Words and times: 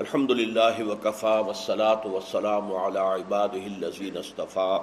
الحمد 0.00 0.32
لله 0.32 0.84
وكفى 0.88 1.44
والصلاة 1.46 2.06
والسلام 2.06 2.72
على 2.72 2.98
عباده 2.98 3.66
الذين 3.66 4.16
اصطفى 4.16 4.80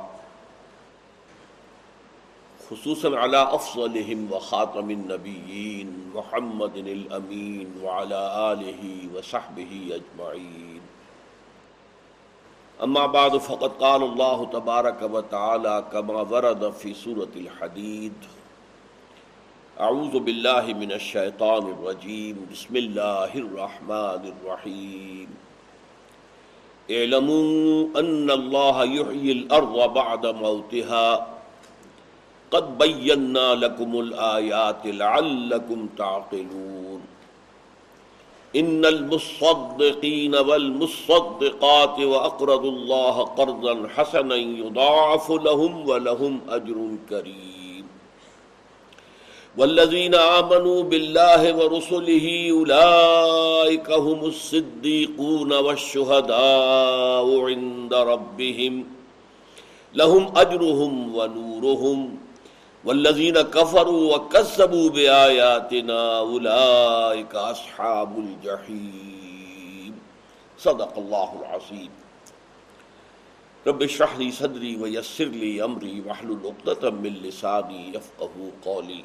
خصوصا 2.69 3.17
على 3.17 3.43
أفضلهم 3.43 4.31
وخاتم 4.31 4.91
النبيين 4.91 6.11
محمد 6.15 6.77
الأمين 6.77 7.73
وعلى 7.83 8.51
آله 8.53 9.07
وصحبه 9.15 9.99
أجمعين 9.99 10.81
أما 12.83 13.05
بعد، 13.05 13.37
فقد 13.37 13.71
قال 13.71 14.03
الله 14.03 14.45
تبارك 14.45 15.01
وتعالى 15.01 15.85
كما 15.91 16.21
ورد 16.21 16.71
في 16.71 16.93
سورة 16.93 17.31
الحديد 17.35 18.13
اعوذ 19.79 20.19
باللہ 20.19 20.77
من 20.77 20.91
الشیطان 20.91 21.63
الرجیم، 21.63 22.45
بسم 22.51 22.75
اللہ 22.75 23.33
الرحمن 23.33 24.27
الرحیم۔ 24.27 25.25
اعلموا 26.89 27.99
ان 27.99 28.29
اللہ 28.29 28.83
یحیی 28.91 29.31
الارض 29.31 29.75
بعد 29.93 30.25
موتها 30.39 31.15
قد 32.49 32.69
بینا 32.77 33.53
لکم 33.53 33.97
الآیات 33.97 34.85
لعلکم 34.85 35.87
تعقلون۔ 35.97 36.99
ان 38.53 38.83
المصدقین 38.85 40.35
والمصدقات 40.35 41.99
واقرضوا 41.99 42.71
اللہ 42.71 43.23
قرضا 43.35 44.01
حسنا 44.01 44.35
يضاعف 44.35 45.29
لهم 45.29 45.89
ولهم 45.89 46.37
اجر 46.47 47.09
کریم۔ 47.09 47.64
والذين 49.57 50.15
آمنوا 50.15 50.83
بالله 50.83 51.41
ورسله 51.55 52.51
أولئك 52.51 53.91
هم 53.91 54.25
الصديقون 54.25 55.53
والشهداء 55.53 57.39
عند 57.41 57.93
ربهم. 57.93 58.85
لهم 59.93 60.37
أجرهم 60.37 61.15
ونورهم. 61.15 62.17
والذين 62.85 63.41
كفروا 63.41 64.15
وكذبوا 64.15 64.89
بآياتنا 64.89 66.19
أولئك 66.19 67.35
أصحاب 67.35 68.19
الجحيم 68.19 69.93
صدق 70.57 70.97
الله 70.97 71.29
العظيم 71.41 71.89
رب 73.67 73.83
اشرح 73.83 74.17
لي 74.17 74.31
صدري 74.31 74.77
ويسر 74.77 75.25
لي 75.25 75.63
أمري 75.63 76.03
واحلل 76.05 76.39
عقدة 76.45 76.89
من 76.89 77.13
لساني 77.13 77.95
يفقهوا 77.95 78.51
قولي 78.65 79.03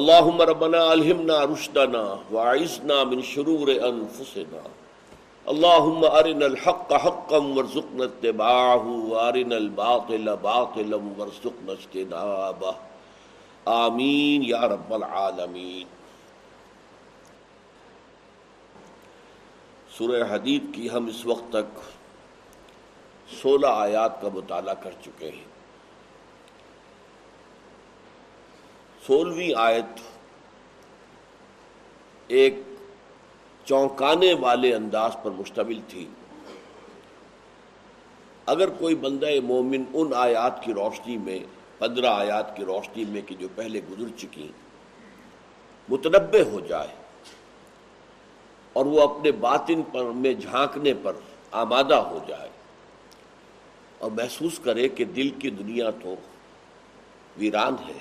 اللهم 0.00 0.40
ربنا 0.48 0.78
الہمنا 0.90 1.38
رشدنا 1.48 2.02
وعزنا 2.34 3.02
من 3.08 3.18
شرور 3.30 3.72
انفسنا 3.88 4.62
اللهم 5.46 6.06
ارنا 6.10 6.46
الحق 6.46 6.94
حقا 7.02 7.40
وارزقنا 7.48 8.04
اتباعه 8.04 8.94
وارنا 9.10 9.56
الباطل 9.56 10.32
باطلا 10.46 11.02
وارزقنا 11.18 11.72
اجتنابه 11.72 12.74
آمین 13.74 14.48
یا 14.54 14.62
رب 14.68 14.94
العالمین 14.94 15.86
سورہ 19.98 20.24
حدید 20.34 20.74
کی 20.74 20.90
ہم 20.90 21.14
اس 21.14 21.24
وقت 21.26 21.52
تک 21.52 21.86
سولہ 23.42 23.78
آیات 23.86 24.20
کا 24.22 24.28
مطالعہ 24.34 24.82
کر 24.82 25.00
چکے 25.04 25.30
ہیں 25.30 25.51
سولہویں 29.06 29.52
آیت 29.56 30.00
ایک 32.26 32.58
چونکانے 33.64 34.34
والے 34.34 34.74
انداز 34.74 35.16
پر 35.22 35.30
مشتمل 35.30 35.80
تھی۔ 35.88 36.06
اگر 38.46 38.68
کوئی 38.68 38.94
بندہ 38.94 39.26
مومن 39.44 39.84
ان 39.94 40.12
آیات 40.14 40.62
کی 40.64 40.74
روشنی 40.74 41.16
میں، 41.16 41.38
پندرہ 41.78 42.06
آیات 42.06 42.56
کی 42.56 42.64
روشنی 42.64 43.04
میں 43.04 43.22
کہ 43.26 43.34
جو 43.34 43.48
پہلے 43.54 43.80
گزر 43.90 44.16
چکی 44.16 44.48
متنبع 45.88 46.42
ہو 46.52 46.60
جائے 46.60 46.94
اور 48.72 48.86
وہ 48.86 49.02
اپنے 49.02 49.32
باطن 49.32 49.82
پر، 49.82 50.04
میں 50.04 50.34
جھانکنے 50.34 50.94
پر 50.94 51.12
آمادہ 51.50 51.94
ہو 51.94 52.18
جائے 52.28 52.48
اور 53.98 54.10
محسوس 54.10 54.58
کرے 54.58 54.88
کہ 54.88 55.04
دل 55.04 55.30
کی 55.30 55.50
دنیا 55.50 55.90
تو 55.90 56.14
ویران 57.36 57.74
ہے۔ 57.88 57.98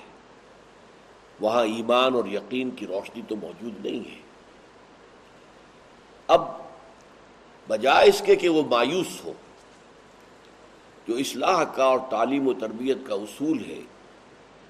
وہاں 1.42 1.66
ایمان 1.66 2.14
اور 2.14 2.26
یقین 2.26 2.72
کی 2.72 2.88
روشنی 2.88 3.22
تو 3.28 3.36
موجود 3.36 3.86
نہیں 3.86 4.12
ہے۔ 4.12 4.22
اب 6.28 6.42
بجائے 7.68 8.10
اس 8.10 8.22
کے 8.26 8.36
کہ 8.36 8.50
وہ 8.50 8.64
مایوس 8.70 9.26
ہو، 9.26 9.34
جو 11.08 11.16
اصلاح 11.16 11.64
کا 11.64 11.84
اور 11.84 12.00
تعلیم 12.10 12.48
و 12.48 12.54
تربیت 12.54 12.98
کا 13.08 13.14
اصول 13.14 13.66
ہے 13.66 13.82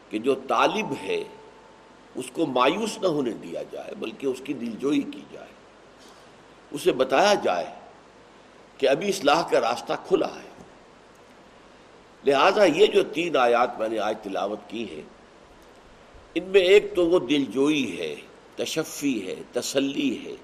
کہ 0.09 0.19
جو 0.19 0.35
طالب 0.47 0.93
ہے، 1.01 1.23
اس 2.15 2.25
کو 2.33 2.45
مایوس 2.45 2.97
نہ 3.01 3.07
ہونے 3.07 3.31
دیا 3.31 3.63
جائے، 3.71 3.95
بلکہ 3.95 4.25
اس 4.25 4.41
کی 4.43 4.53
دلجوئی 4.53 5.01
کی 5.01 5.21
جائے۔ 5.31 5.47
اسے 6.71 6.91
بتایا 6.91 7.33
جائے 7.33 7.65
کہ 8.77 8.89
ابھی 8.89 9.09
اصلاح 9.09 9.41
کا 9.41 9.59
راستہ 9.59 9.93
کھلا 10.07 10.27
ہے۔ 10.27 10.49
لہذا 12.25 12.63
یہ 12.63 12.85
جو 12.85 13.03
تین 13.03 13.37
آیات 13.37 13.79
میں 13.79 13.89
نے 13.89 13.99
آج 13.99 14.15
تلاوت 14.23 14.59
کی 14.67 14.95
ہیں 14.95 15.20
ان 16.35 16.43
میں 16.43 16.61
ایک 16.61 16.95
تو 16.95 17.09
وہ 17.09 17.19
دل 17.19 17.45
جوئی 17.45 17.99
ہے، 17.99 18.15
تشفی 18.55 19.27
ہے، 19.27 19.35
تسلی 19.51 20.25
ہے۔ 20.25 20.35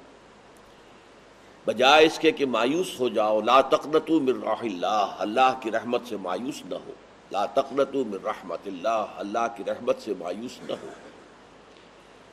بجائے 1.66 2.06
اس 2.06 2.20
کے 2.20 2.32
کہ 2.32 2.46
مایوس 2.46 3.00
ہو 3.00 3.10
جاؤ، 3.10 3.42
لا 3.42 3.62
تقنتو 3.62 4.20
من 4.20 4.44
راہ 4.44 4.62
اللہ 4.62 5.16
اللہ 5.18 5.60
کی 5.62 5.72
رحمت 5.72 6.02
سے 6.10 6.18
مایوس 6.18 6.66
نہ 6.66 6.76
ہو۔ 6.76 6.92
لا 7.32 7.46
تقنتو 7.46 8.04
من 8.06 8.18
رحمت 8.24 8.60
اللہ 8.66 9.06
اللہ 9.16 9.48
کی 9.58 9.64
رحمت 9.68 10.02
سے 10.02 10.14
مایوس 10.20 10.60
نہ 10.70 10.74
ہو۔ 10.84 10.88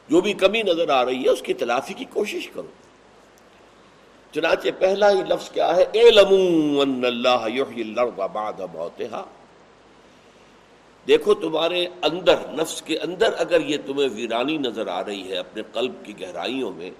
جو 0.09 0.21
بھی 0.21 0.33
کمی 0.33 0.63
نظر 0.63 0.89
آ 0.89 1.05
رہی 1.05 1.25
ہے، 1.25 1.29
اس 1.29 1.43
کی 1.43 1.55
تلافی 1.55 1.95
کی 1.95 2.05
کوشش 2.05 2.49
کرو۔ 2.49 2.69
چنانچہ 4.33 4.69
پہلا 4.79 5.11
ہی 5.11 5.21
لفظ 5.29 5.51
کیا 5.51 5.77
ہے؟ 5.77 5.83
ان 5.83 7.05
اللہ 7.05 7.29
الارض 7.29 8.33
بعد 8.33 8.61
موتها۔ 8.61 9.25
دیکھو 11.09 11.35
تمہارے 11.35 11.87
اندر، 12.03 12.37
نفس 12.53 12.83
کے 12.83 12.99
اندر 12.99 13.35
اگر 13.39 13.61
یہ 13.61 13.77
تمہیں 13.87 14.09
ویرانی 14.13 14.57
نظر 14.57 14.87
آ 14.87 15.05
رہی 15.05 15.31
ہے 15.31 15.37
اپنے 15.37 15.63
قلب 15.73 15.93
کی 16.03 16.21
گہرائیوں 16.21 16.73
میں، 16.73 16.91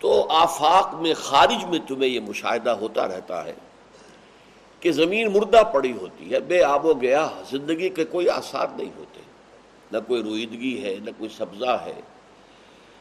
تو 0.00 0.26
آفاق 0.28 0.94
میں، 0.94 1.14
خارج 1.14 1.64
میں 1.64 1.78
تمہیں 1.88 2.10
یہ 2.10 2.20
مشاہدہ 2.20 2.70
ہوتا 2.70 3.08
رہتا 3.08 3.44
ہے 3.44 3.54
کہ 4.80 4.92
زمین 4.92 5.32
مردہ 5.32 5.62
پڑی 5.72 5.92
ہوتی 5.92 6.32
ہے، 6.32 6.40
بے 6.40 6.62
آب 6.62 6.86
و 6.86 6.94
گیا، 6.94 7.28
زندگی 7.50 7.88
کے 7.88 8.04
کوئی 8.04 8.28
آثار 8.28 8.66
نہیں 8.76 8.90
ہوتے۔ 8.98 9.20
نہ 9.92 9.98
کوئی 10.06 10.22
رویدگی 10.22 10.82
ہے، 10.82 10.96
نہ 11.04 11.10
کوئی 11.18 11.30
سبزہ 11.36 11.82
ہے۔ 11.84 12.00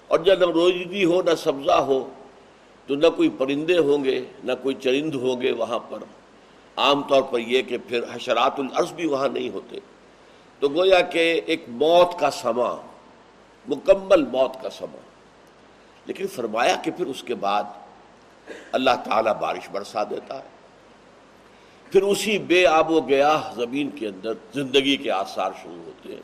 اور 0.08 0.20
جب 0.20 0.40
نہ 0.40 0.52
رویدگی 0.52 1.06
ہو، 1.06 1.22
نہ 1.22 1.36
سبزہ 1.36 1.72
ہو، 1.72 2.10
تو 2.88 2.96
نہ 2.96 3.08
کوئی 3.16 3.30
پرندے 3.30 3.78
ہوں 3.78 4.04
گے، 4.04 4.26
نہ 4.44 4.52
کوئی 4.64 4.76
چرند 4.76 5.16
ہوں 5.16 5.42
گے 5.42 5.52
وہاں 5.52 5.80
پر۔ 5.80 5.98
عام 6.76 7.04
طور 7.04 7.22
پر 7.22 7.40
یہ 7.40 7.62
کہ 7.62 7.78
پھر 7.88 8.02
حشرات 8.14 8.60
العرض 8.60 8.92
بھی 8.92 9.06
وہاں 9.06 9.28
نہیں 9.28 9.50
ہوتے۔ 9.50 9.78
تو 10.60 10.70
گویا 10.70 11.02
کہ 11.02 11.42
ایک 11.46 11.66
موت 11.68 12.20
کا 12.20 12.32
سما، 12.32 12.82
مکمل 13.68 14.26
موت 14.26 14.62
کا 14.62 14.70
سما۔ 14.70 14.98
لیکن 16.06 16.28
فرمایا 16.28 16.76
کہ 16.76 16.92
پھر 16.92 17.06
اس 17.06 17.24
کے 17.24 17.36
بعد 17.36 17.64
اللہ 18.72 18.90
تعالیٰ 19.04 19.34
بارش 19.34 19.70
برسا 19.72 20.04
دیتا 20.04 20.38
ہے۔ 20.38 20.56
پھر 21.92 22.02
اسی 22.02 22.40
بے 22.40 22.68
آب 22.68 22.92
و 22.92 23.02
گیا 23.02 23.42
زمین 23.56 23.90
کے 23.90 24.08
اندر 24.08 24.34
زندگی 24.54 24.98
کے 24.98 25.12
آثار 25.12 25.52
شروع 25.64 25.84
ہوتے 25.86 26.14
ہیں۔ 26.14 26.22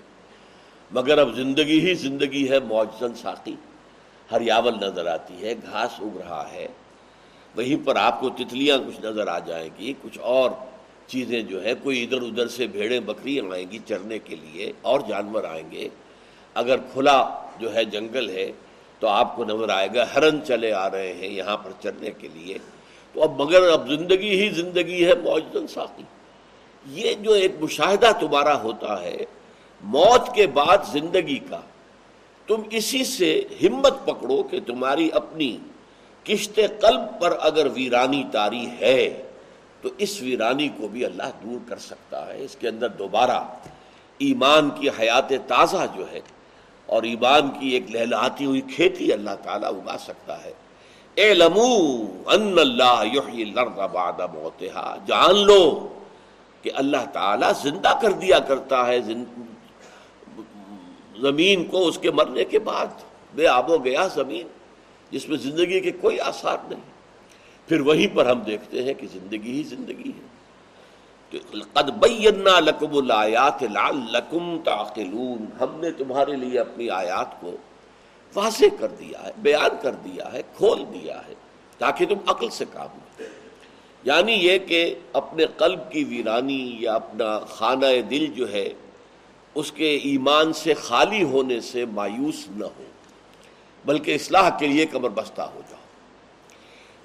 مگر 0.91 1.17
اب 1.17 1.35
زندگی 1.35 1.89
ہی 1.89 1.93
زندگی 1.93 2.49
ہے، 2.49 2.59
معجزن 2.59 3.15
ساقی۔ 3.15 3.55
ہریاول 4.31 4.73
نظر 4.81 5.05
آتی 5.05 5.45
ہے، 5.45 5.53
گھاس 5.71 5.89
اگ 5.99 6.17
رہا 6.17 6.51
ہے۔ 6.51 6.67
وہیں 7.55 7.85
پر 7.85 7.95
آپ 7.95 8.19
کو 8.19 8.29
تتلیاں 8.29 8.77
کچھ 8.77 9.05
نظر 9.05 9.27
آ 9.27 9.39
جائیں 9.39 9.69
گی، 9.79 9.93
کچھ 10.01 10.19
اور 10.19 10.51
چیزیں 11.07 11.41
جو 11.41 11.63
ہے 11.63 11.73
کوئی 11.83 12.03
ادھر 12.03 12.21
ادھر 12.21 12.47
سے 12.47 12.67
بھیڑیں 12.67 12.99
بکریاں 12.99 13.51
آئیں 13.51 13.65
گی 13.71 13.79
چرنے 13.85 14.19
کے 14.19 14.35
لیے، 14.35 14.71
اور 14.81 14.99
جانور 15.07 15.43
آئیں 15.43 15.71
گے۔ 15.71 15.89
اگر 16.53 16.77
کھلا 16.93 17.17
جو 17.59 17.73
ہے 17.75 17.85
جنگل 17.85 18.29
ہے، 18.29 18.51
تو 18.99 19.07
آپ 19.07 19.35
کو 19.35 19.45
نظر 19.45 19.69
آئے 19.69 19.87
گا، 19.95 20.05
ہرن 20.15 20.39
چلے 20.47 20.73
آ 20.73 20.89
رہے 20.89 21.13
ہیں 21.13 21.29
یہاں 21.29 21.57
پر 21.57 21.71
چرنے 21.79 22.11
کے 22.17 22.27
لیے۔ 22.33 22.57
تو 23.13 23.23
اب 23.23 23.41
مگر 23.41 23.69
اب 23.69 23.89
زندگی 23.89 24.29
ہی 24.29 24.49
زندگی 24.49 25.05
ہے 25.05 25.13
موجود 25.23 25.69
ساقی۔ 25.69 26.03
یہ 26.85 27.13
جو 27.13 27.31
ایک 27.31 27.51
مشاہدہ 27.59 28.11
تمہارا 28.19 28.61
ہوتا 28.61 29.01
ہے، 29.01 29.25
موت 29.83 30.35
کے 30.35 30.47
بعد 30.47 30.77
زندگی 30.91 31.39
کا، 31.49 31.59
تم 32.47 32.61
اسی 32.71 33.03
سے 33.03 33.43
ہمت 33.61 34.05
پکڑو 34.05 34.43
کہ 34.43 34.59
تمہاری 34.59 35.09
اپنی 35.13 35.57
کشت 36.23 36.59
قلب 36.79 37.21
پر 37.21 37.37
اگر 37.39 37.67
ویرانی 37.73 38.23
تاری 38.31 38.65
ہے، 38.81 39.21
تو 39.81 39.89
اس 39.97 40.21
ویرانی 40.21 40.67
کو 40.67 40.87
بھی 40.87 41.05
اللہ 41.05 41.23
دور 41.43 41.69
کر 41.69 41.77
سکتا 41.77 42.27
ہے۔ 42.27 42.43
اس 42.43 42.55
کے 42.55 42.67
اندر 42.67 42.89
دوبارہ 42.89 43.43
ایمان 44.17 44.69
کی 44.69 44.89
حیات 44.89 45.29
تازہ 45.29 45.85
جو 45.95 46.11
ہے 46.11 46.19
اور 46.85 47.03
ایمان 47.03 47.49
کی 47.59 47.69
ایک 47.69 47.91
لہلاتی 47.91 48.45
ہوئی 48.45 48.61
کھیتی 48.61 49.13
اللہ 49.13 49.29
تعالیٰ 49.43 49.69
اگا 49.69 49.97
سکتا 49.97 50.43
ہے۔ 50.43 50.53
اے 51.15 51.33
لمو، 51.33 52.05
ان 52.25 52.59
اللہ 52.59 53.03
بعد 53.93 54.19
موتہا۔ 54.19 54.97
جان 55.07 55.37
لو 55.37 55.87
کہ 56.61 56.71
اللہ 56.75 57.05
تعالی 57.13 57.45
زندہ 57.61 57.99
کر 58.01 58.11
دیا 58.11 58.39
کرتا 58.39 58.87
ہے۔ 58.87 58.99
زمین 61.21 61.65
کو 61.65 61.87
اس 61.87 61.97
کے 61.97 62.11
مرنے 62.11 62.43
کے 62.43 62.59
بعد۔ 62.59 62.87
بے 63.35 63.47
آب 63.47 63.71
و 63.71 63.77
گیا 63.77 64.07
زمین۔ 64.07 64.47
جس 65.11 65.29
میں 65.29 65.37
زندگی 65.37 65.79
کے 65.79 65.91
کوئی 65.91 66.19
آثار 66.19 66.57
نہیں۔ 66.69 66.81
پھر 67.67 67.81
وہیں 67.81 68.15
پر 68.15 68.25
ہم 68.25 68.39
دیکھتے 68.39 68.83
ہیں 68.83 68.93
کہ 68.93 69.07
زندگی 69.13 69.51
ہی 69.51 69.63
زندگی 69.63 70.09
ہے۔ 70.09 70.31
قد 71.73 71.89
بینا 71.89 72.59
لکم 72.59 72.97
الایات 72.97 73.63
لعلکم 73.63 74.59
تعقلون۔ 74.65 75.45
ہم 75.59 75.79
نے 75.79 75.91
تمہارے 75.91 76.35
لیے 76.35 76.59
اپنی 76.59 76.89
آیات 76.89 77.41
کو 77.41 77.55
واضح 78.35 78.65
کر 78.79 78.87
دیا 78.87 79.23
ہے، 79.23 79.31
بیان 79.37 79.69
کر 79.81 79.91
دیا 79.91 80.33
ہے، 80.33 80.41
کھول 80.57 80.83
دیا 80.93 81.21
ہے، 81.27 81.33
تاکہ 81.77 82.05
تم 82.05 82.15
عقل 82.27 82.49
سے 82.49 82.65
کام 82.73 82.87
لو 82.93 83.25
یعنی 84.03 84.33
یہ 84.33 84.57
کہ 84.57 84.95
اپنے 85.13 85.45
قلب 85.57 85.79
کی 85.91 86.03
ویرانی 86.03 86.77
یا 86.79 86.93
اپنا 86.93 87.39
خانہ 87.39 88.01
دل 88.09 88.25
جو 88.25 88.51
ہے، 88.51 88.73
اس 89.55 89.71
کے 89.71 89.95
ایمان 89.95 90.53
سے 90.53 90.73
خالی 90.73 91.23
ہونے 91.23 91.61
سے 91.61 91.85
مایوس 91.85 92.47
نہ 92.49 92.65
ہو۔ 92.65 92.83
بلکہ 93.85 94.15
اصلاح 94.15 94.49
کے 94.59 94.67
لیے 94.67 94.85
کمر 94.85 95.09
بستہ 95.09 95.41
ہو 95.41 95.61
جاؤ۔ 95.69 95.79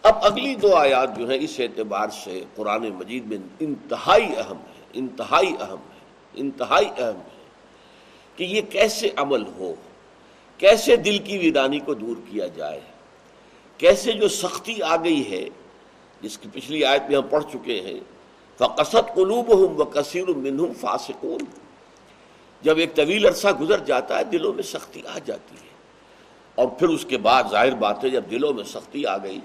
اب 0.04 0.14
اگلی 0.22 0.54
دو 0.54 0.74
آیات 0.76 1.16
جو 1.18 1.28
ہیں 1.30 1.38
اس 1.40 1.58
اعتبار 1.60 2.08
سے 2.14 2.40
قرآن 2.54 2.82
مجید 2.94 3.26
میں 3.26 3.38
انتہائی 3.60 4.26
اہم 4.36 4.58
ہے 4.68 4.82
انتہائی 4.92 5.52
اہم 5.60 5.88
ہے 5.92 6.40
انتہائی 6.40 6.88
اہم 6.88 7.18
ہے 7.18 7.44
کہ 8.36 8.44
یہ 8.44 8.60
کیسے 8.70 9.10
عمل 9.16 9.42
ہو، 9.58 9.74
کیسے 10.60 10.96
دل 10.96 11.18
کی 11.18 11.38
ویرانی 11.38 11.78
کو 11.78 11.94
دور 11.94 12.16
کیا 12.30 12.46
جائے، 12.46 12.80
کیسے 13.78 14.12
جو 14.12 14.28
سختی 14.28 14.80
آ 14.82 14.96
گئی 14.96 15.30
ہے، 15.30 15.44
جس 16.20 16.38
کی 16.38 16.48
پچھلی 16.52 16.84
آیت 16.84 17.08
میں 17.08 17.16
ہم 17.16 17.26
پڑھ 17.30 17.44
چکے 17.52 17.80
ہیں 17.80 17.98
فقصت 18.60 19.14
قلوب 19.14 19.52
ہوں 19.52 19.74
و 19.76 19.84
کثیر 19.84 20.28
منہم 20.36 20.72
فاسقون۔ 20.80 21.44
جب 22.62 22.78
ایک 22.78 22.94
طویل 22.94 23.26
عرصہ 23.26 23.48
گزر 23.60 23.84
جاتا 23.84 24.18
ہے، 24.18 24.24
دلوں 24.24 24.52
میں 24.52 24.62
سختی 24.62 25.02
آ 25.06 25.18
جاتی 25.18 25.56
ہے۔ 25.56 25.74
اور 26.56 26.68
پھر 26.68 26.88
اس 26.88 27.04
کے 27.04 27.18
بعد 27.18 27.44
ظاہر 27.50 27.74
بات 27.74 28.04
ہے 28.04 28.10
جب 28.10 28.22
دلوں 28.30 28.52
میں 28.52 28.64
سختی 28.64 29.06
آ 29.06 29.16
گئی، 29.16 29.40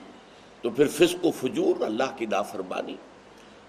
تو 0.62 0.70
پھر 0.70 0.88
فسق 0.88 1.26
و 1.26 1.32
فجور 1.32 1.82
اللہ 1.82 2.18
کی 2.18 2.26
نافرمانی، 2.26 2.96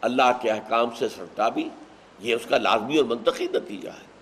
اللہ 0.00 0.32
کے 0.40 0.50
احکام 0.50 0.90
سے 0.98 1.08
سرتابی، 1.08 1.68
یہ 2.20 2.34
اس 2.34 2.46
کا 2.48 2.58
لازمی 2.58 2.96
اور 2.96 3.04
منطقی 3.04 3.46
نتیجہ 3.52 3.88
ہے۔ 3.88 4.12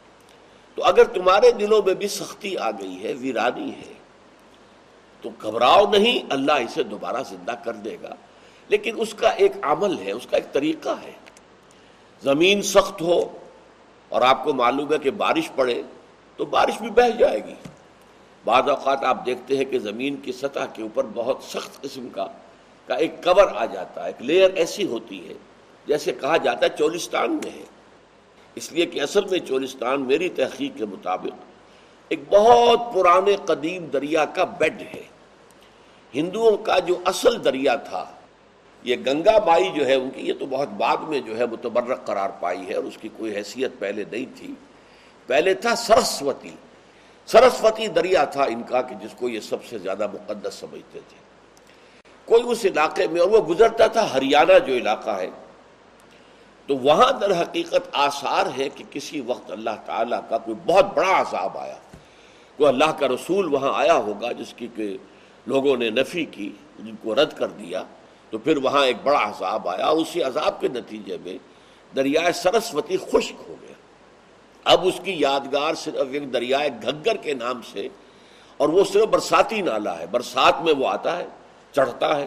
تو 0.74 0.84
اگر 0.84 1.04
تمہارے 1.04 1.52
دلوں 1.52 1.82
میں 1.86 1.94
بھی 1.94 2.08
سختی 2.08 2.56
آ 2.56 2.70
گئی 2.70 3.02
ہے، 3.02 3.12
ویرانی 3.12 3.70
ہے، 3.70 3.94
تو 5.22 5.30
گھبراؤ 5.42 5.90
نہیں، 5.90 6.18
اللہ 6.30 6.52
اسے 6.52 6.82
دوبارہ 6.82 7.22
زندہ 7.28 7.52
کر 7.64 7.72
دے 7.72 7.96
گا۔ 8.02 8.14
لیکن 8.68 8.94
اس 8.98 9.14
کا 9.14 9.28
ایک 9.28 9.52
عمل 9.62 9.98
ہے، 9.98 10.12
اس 10.12 10.26
کا 10.30 10.36
ایک 10.36 10.52
طریقہ 10.52 10.94
ہے۔ 11.02 11.12
زمین 12.22 12.62
سخت 12.62 13.02
ہو 13.02 13.38
اور 14.08 14.22
آپ 14.22 14.44
کو 14.44 14.52
معلوم 14.52 14.92
ہے 14.92 14.98
کہ 14.98 15.10
بارش 15.10 15.50
پڑے، 15.54 15.82
تو 16.36 16.44
بارش 16.44 16.80
بھی 16.80 16.90
بہ 16.90 17.18
جائے 17.18 17.46
گی۔ 17.46 17.54
بعض 18.44 18.68
اوقات 18.68 19.04
آپ 19.04 19.26
دیکھتے 19.26 19.56
ہیں 19.56 19.64
کہ 19.64 19.78
زمین 19.78 20.16
کی 20.16 20.32
سطح 20.32 20.66
کے 20.74 20.82
اوپر 20.82 21.06
بہت 21.14 21.38
سخت 21.42 21.82
قسم 21.82 22.08
کا 22.08 22.26
کا 22.86 22.94
ایک 22.94 23.24
کور 23.24 23.46
آ 23.54 23.64
جاتا 23.64 24.02
ہے، 24.02 24.06
ایک 24.06 24.22
لیئر 24.22 24.50
ایسی 24.54 24.86
ہوتی 24.86 25.28
ہے، 25.28 25.34
جیسے 25.86 26.12
کہا 26.12 26.36
جاتا 26.36 26.66
ہے 26.66 26.70
چولستان 26.78 27.30
میں 27.30 27.50
ہے۔ 27.50 27.64
اس 28.54 28.72
لیے 28.72 28.86
کہ 28.86 29.00
اصل 29.00 29.20
میں 29.30 29.38
چولستان 29.38 30.00
میری 30.00 30.28
تحقیق 30.28 30.78
کے 30.78 30.84
مطابق 30.84 31.44
ایک 32.08 32.20
بہت 32.30 32.80
پرانے 32.94 33.36
قدیم 33.44 33.84
دریا 33.84 34.24
کا 34.24 34.44
بیڈ 34.44 34.80
ہے۔ 34.80 35.02
ہندوؤں 36.14 36.56
کا 36.56 36.78
جو 36.78 36.98
اصل 37.04 37.44
دریا 37.44 37.74
تھا، 37.74 38.04
یہ 38.82 38.96
گنگا 39.06 39.38
بائی 39.38 39.70
جو 39.74 39.86
ہے، 39.86 39.94
ان 39.94 40.10
کی 40.10 40.20
یہ 40.20 40.32
تو 40.38 40.46
بہت 40.46 40.68
بعد 40.68 40.96
میں 40.96 41.20
جو 41.20 41.38
ہے 41.38 41.46
متبرک 41.46 42.06
قرار 42.06 42.30
پائی 42.40 42.68
ہے 42.68 42.74
اور 42.74 42.84
اس 42.84 42.98
کی 43.00 43.08
کوئی 43.16 43.36
حیثیت 43.36 43.70
پہلے 43.78 44.04
نہیں 44.10 44.26
تھی۔ 44.36 44.54
پہلے 45.26 45.54
تھا 45.54 45.74
سرسوتی۔ 45.74 46.50
سرسوتی 47.32 47.86
دریا 47.86 48.24
تھا 48.24 48.42
ان 48.42 48.62
کا 48.62 48.82
کہ 48.82 48.94
جس 48.94 49.10
کو 49.16 49.28
یہ 49.28 49.40
سب 49.40 49.64
سے 49.64 49.78
زیادہ 49.78 50.06
مقدس 50.12 50.54
سمجھتے 50.54 51.00
تھے۔ 51.08 51.16
کوئی 52.24 52.42
اس 52.46 52.64
علاقے 52.64 53.08
میں 53.08 53.20
اور 53.20 53.28
وہ 53.28 53.38
گزرتا 53.38 53.86
تھا، 53.86 54.12
ہریانہ 54.12 54.58
جو 54.66 54.74
علاقہ 54.74 55.10
ہے۔ 55.10 55.30
تو 56.66 56.76
وہاں 56.76 57.12
در 57.12 57.42
حقیقت 57.42 57.88
آثار 57.92 58.58
ہے 58.58 58.68
کہ 58.68 58.84
کسی 58.90 59.20
وقت 59.20 59.50
اللہ 59.50 59.70
تعالیٰ 59.86 60.20
کا 60.28 60.38
کوئی 60.38 60.56
بہت 60.66 60.86
بڑا 60.94 61.20
عذاب 61.20 61.58
آیا۔ 61.58 61.76
کوئی 62.56 62.68
اللہ 62.68 62.92
کا 62.98 63.08
رسول 63.08 63.54
وہاں 63.54 63.72
آیا 63.74 63.94
ہوگا 63.94 64.32
جس 64.32 64.54
کی 64.54 64.68
کہ 64.76 64.96
لوگوں 65.46 65.76
نے 65.76 65.90
نفی 65.90 66.24
کی، 66.24 66.52
جن 66.78 66.94
کو 67.02 67.14
رد 67.14 67.32
کر 67.32 67.46
دیا۔ 67.46 67.82
تو 68.30 68.38
پھر 68.38 68.56
وہاں 68.56 68.86
ایک 68.86 68.96
بڑا 69.02 69.28
عذاب 69.28 69.68
آیا۔ 69.68 69.86
اسی 69.86 70.22
عذاب 70.22 70.60
کے 70.60 70.68
نتیجے 70.68 71.16
میں 71.24 71.38
دریائے 71.96 72.32
سرسوتی 72.32 72.96
خشک 72.96 73.34
ہو 73.48 73.56
گیا 73.62 73.69
اب 74.64 74.86
اس 74.86 75.00
کی 75.04 75.12
یادگار 75.18 75.74
صرف 75.74 76.06
ایک 76.12 76.32
دریائے 76.32 76.70
گھگر 76.82 77.16
کے 77.16 77.34
نام 77.34 77.60
سے 77.72 77.88
اور 78.56 78.68
وہ 78.68 78.84
صرف 78.84 79.02
برساتی 79.02 79.60
نالا 79.60 79.98
ہے۔ 79.98 80.06
برسات 80.06 80.62
میں 80.62 80.74
وہ 80.74 80.88
آتا 80.88 81.18
ہے، 81.18 81.26
چڑھتا 81.72 82.16
ہے 82.16 82.26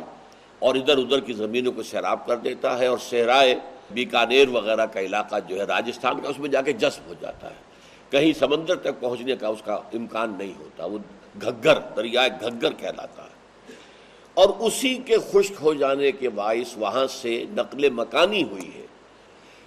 اور 0.59 0.75
ادھر 0.75 0.97
ادھر 0.97 1.19
کی 1.19 1.33
زمینوں 1.33 1.71
کو 1.71 1.83
سیراب 1.83 2.27
کر 2.27 2.37
دیتا 2.37 2.79
ہے 2.79 2.87
اور 2.87 2.97
صحرائے 2.97 3.55
بیکانیر 3.91 4.49
وغیرہ 4.49 4.85
کا 4.85 4.99
علاقہ 4.99 5.35
جو 5.47 5.59
ہے 5.59 5.63
راجستھان 5.63 6.21
کا، 6.21 6.29
اس 6.29 6.39
میں 6.39 6.49
جا 6.49 6.61
کے 6.61 6.73
جذب 6.73 7.07
ہو 7.07 7.13
جاتا 7.19 7.49
ہے۔ 7.49 7.73
کہیں 8.09 8.33
سمندر 8.39 8.75
تک 8.75 8.99
پہنچنے 8.99 9.35
کا 9.35 9.47
اس 9.47 9.61
کا 9.65 9.73
امکان 9.73 10.35
نہیں 10.37 10.53
ہوتا۔ 10.59 10.85
وہ 10.85 10.97
گھگر 11.41 11.79
دریائے 11.95 12.29
گھگر 12.41 12.73
کہلاتا 12.73 13.23
ہے۔ 13.23 13.33
اور 14.33 14.49
اسی 14.59 14.95
کے 14.95 15.17
خشک 15.17 15.53
ہو 15.61 15.73
جانے 15.73 16.11
کے 16.11 16.29
باعث 16.29 16.77
وہاں 16.77 17.07
سے 17.07 17.45
نقل 17.51 17.89
مکانی 17.89 18.43
ہوئی 18.43 18.71
ہے۔ 18.75 18.85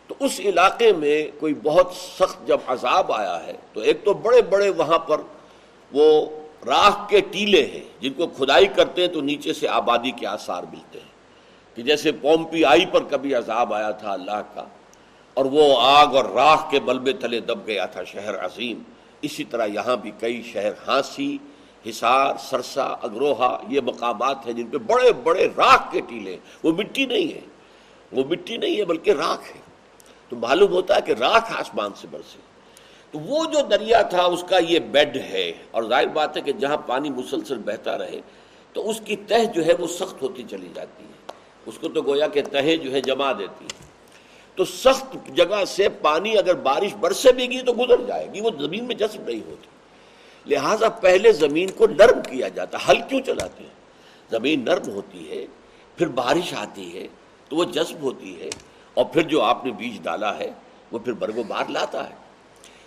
تو 0.06 0.14
اس 0.20 0.40
علاقے 0.40 0.92
میں 0.92 1.26
کوئی 1.40 1.54
بہت 1.54 1.92
سخت 1.94 2.46
جب 2.46 2.58
عذاب 2.66 3.12
آیا 3.12 3.46
ہے، 3.46 3.52
تو 3.72 3.80
ایک 3.80 4.04
تو 4.04 4.14
بڑے 4.14 4.42
بڑے 4.42 4.68
وہاں 4.70 4.98
پر 4.98 5.20
وہ 5.92 6.26
راکھ 6.66 7.08
کے 7.10 7.20
ٹیلے 7.20 7.64
ہیں، 7.66 7.84
جن 8.00 8.12
کو 8.12 8.26
کھدائی 8.26 8.66
کرتے 8.66 9.00
ہیں 9.00 9.08
تو 9.08 9.20
نیچے 9.20 9.52
سے 9.52 9.68
آبادی 9.68 10.10
کے 10.10 10.26
آثار 10.26 10.62
ملتے 10.62 10.98
ہیں۔ 10.98 11.14
کہ 11.76 11.82
جیسے 11.82 12.12
پومپی 12.12 12.64
آئی 12.64 12.86
پر 12.86 13.02
کبھی 13.02 13.34
عذاب 13.34 13.74
آیا 13.74 13.90
تھا 13.90 14.12
اللہ 14.12 14.42
کا، 14.54 14.64
اور 15.34 15.44
وہ 15.44 15.80
آگ 15.80 16.16
اور 16.16 16.24
راکھ 16.24 16.70
کے 16.70 16.80
بلبے 16.80 17.12
تلے 17.12 17.40
دب 17.40 17.66
گیا 17.66 17.86
تھا 17.86 18.04
شہر 18.04 18.44
عظیم۔ 18.44 18.82
اسی 19.22 19.44
طرح 19.44 19.66
یہاں 19.66 19.96
بھی 19.96 20.10
کئی 20.18 20.42
شہر 20.42 20.72
ہانسی، 20.88 21.38
حصار 21.86 22.34
سرسا 22.40 22.86
اگروہا، 23.02 23.56
یہ 23.68 23.80
مقامات 23.80 24.46
ہیں 24.46 24.52
جن 24.52 24.66
پہ 24.66 24.78
بڑے 24.78 25.12
بڑے 25.12 25.48
راکھ 25.56 25.92
کے 25.92 26.00
ٹیلے 26.00 26.36
وہ 26.62 26.72
مٹی 26.72 27.06
نہیں 27.06 27.34
ہے، 27.34 27.40
وہ 28.12 28.24
مٹی 28.24 28.56
نہیں 28.56 28.76
ہے 28.76 28.84
بلکہ 28.84 29.10
راکھ 29.10 29.56
ہے۔ 29.56 29.65
تو 30.28 30.36
معلوم 30.36 30.72
ہوتا 30.72 30.96
ہے 30.96 31.00
کہ 31.00 31.12
راکھ 31.12 31.52
آسمان 31.52 31.90
سے 31.96 32.06
برسے۔ 32.10 32.38
تو 33.10 33.18
وہ 33.18 33.44
جو 33.44 33.58
دریا 33.60 34.02
تھا، 34.02 34.22
اس 34.22 34.44
کا 34.48 34.58
یہ 34.58 34.78
بیڈ 34.78 35.16
ہے۔ 35.16 35.52
اور 35.70 35.82
ظاہر 35.82 36.06
بات 36.06 36.36
ہے 36.36 36.42
کہ 36.42 36.52
جہاں 36.52 36.76
پانی 36.76 37.10
مسلسل 37.10 37.58
بہتا 37.58 37.98
رہے، 37.98 38.20
تو 38.72 38.90
اس 38.90 39.00
کی 39.04 39.16
تہ 39.16 39.44
جو 39.54 39.66
ہے 39.66 39.72
وہ 39.78 39.86
سخت 39.86 40.22
ہوتی 40.22 40.42
چلی 40.50 40.68
جاتی 40.74 41.04
ہے۔ 41.04 41.32
اس 41.66 41.78
کو 41.78 41.88
تو 41.88 42.02
گویا 42.02 42.28
کہ 42.28 42.42
تہیں 42.42 42.76
جو 42.76 42.92
ہے 42.92 43.00
جما 43.00 43.32
دیتی 43.32 43.64
ہے۔ 43.64 43.86
تو 44.54 44.64
سخت 44.64 45.16
جگہ 45.34 45.64
سے 45.64 45.88
پانی 45.88 46.38
اگر 46.38 46.54
بارش 46.54 46.94
برسے 46.94 47.32
بھی 47.32 47.50
گی 47.50 47.62
تو 47.62 47.72
گزر 47.72 48.02
جائے 48.06 48.28
گی۔ 48.34 48.40
وہ 48.40 48.50
زمین 48.60 48.84
میں 48.84 48.94
جذب 48.94 49.28
نہیں 49.28 49.40
ہوتی۔ 49.46 49.68
لہٰذا 50.54 50.88
پہلے 50.88 51.32
زمین 51.32 51.70
کو 51.70 51.86
نرم 51.86 52.22
کیا 52.22 52.48
جاتا 52.48 52.78
ہل 52.88 52.96
کیوں 53.08 53.20
چلاتے 53.20 53.62
ہیں۔ 53.62 53.70
زمین 54.30 54.64
نرم 54.64 54.90
ہوتی 54.90 55.30
ہے، 55.30 55.46
پھر 55.96 56.06
بارش 56.06 56.54
آتی 56.54 56.98
ہے 56.98 57.06
تو 57.48 57.56
وہ 57.56 57.64
جذب 57.64 58.02
ہوتی 58.02 58.40
ہے۔ 58.40 58.50
اور 58.96 59.04
پھر 59.04 59.22
جو 59.22 59.42
آپ 59.42 59.64
نے 59.64 59.72
بیج 59.72 60.00
ڈالا 60.02 60.38
ہے، 60.38 60.50
وہ 60.92 60.98
پھر 60.98 61.12
برگو 61.12 61.42
بار 61.42 61.70
لاتا 61.70 62.08
ہے۔ 62.10 62.14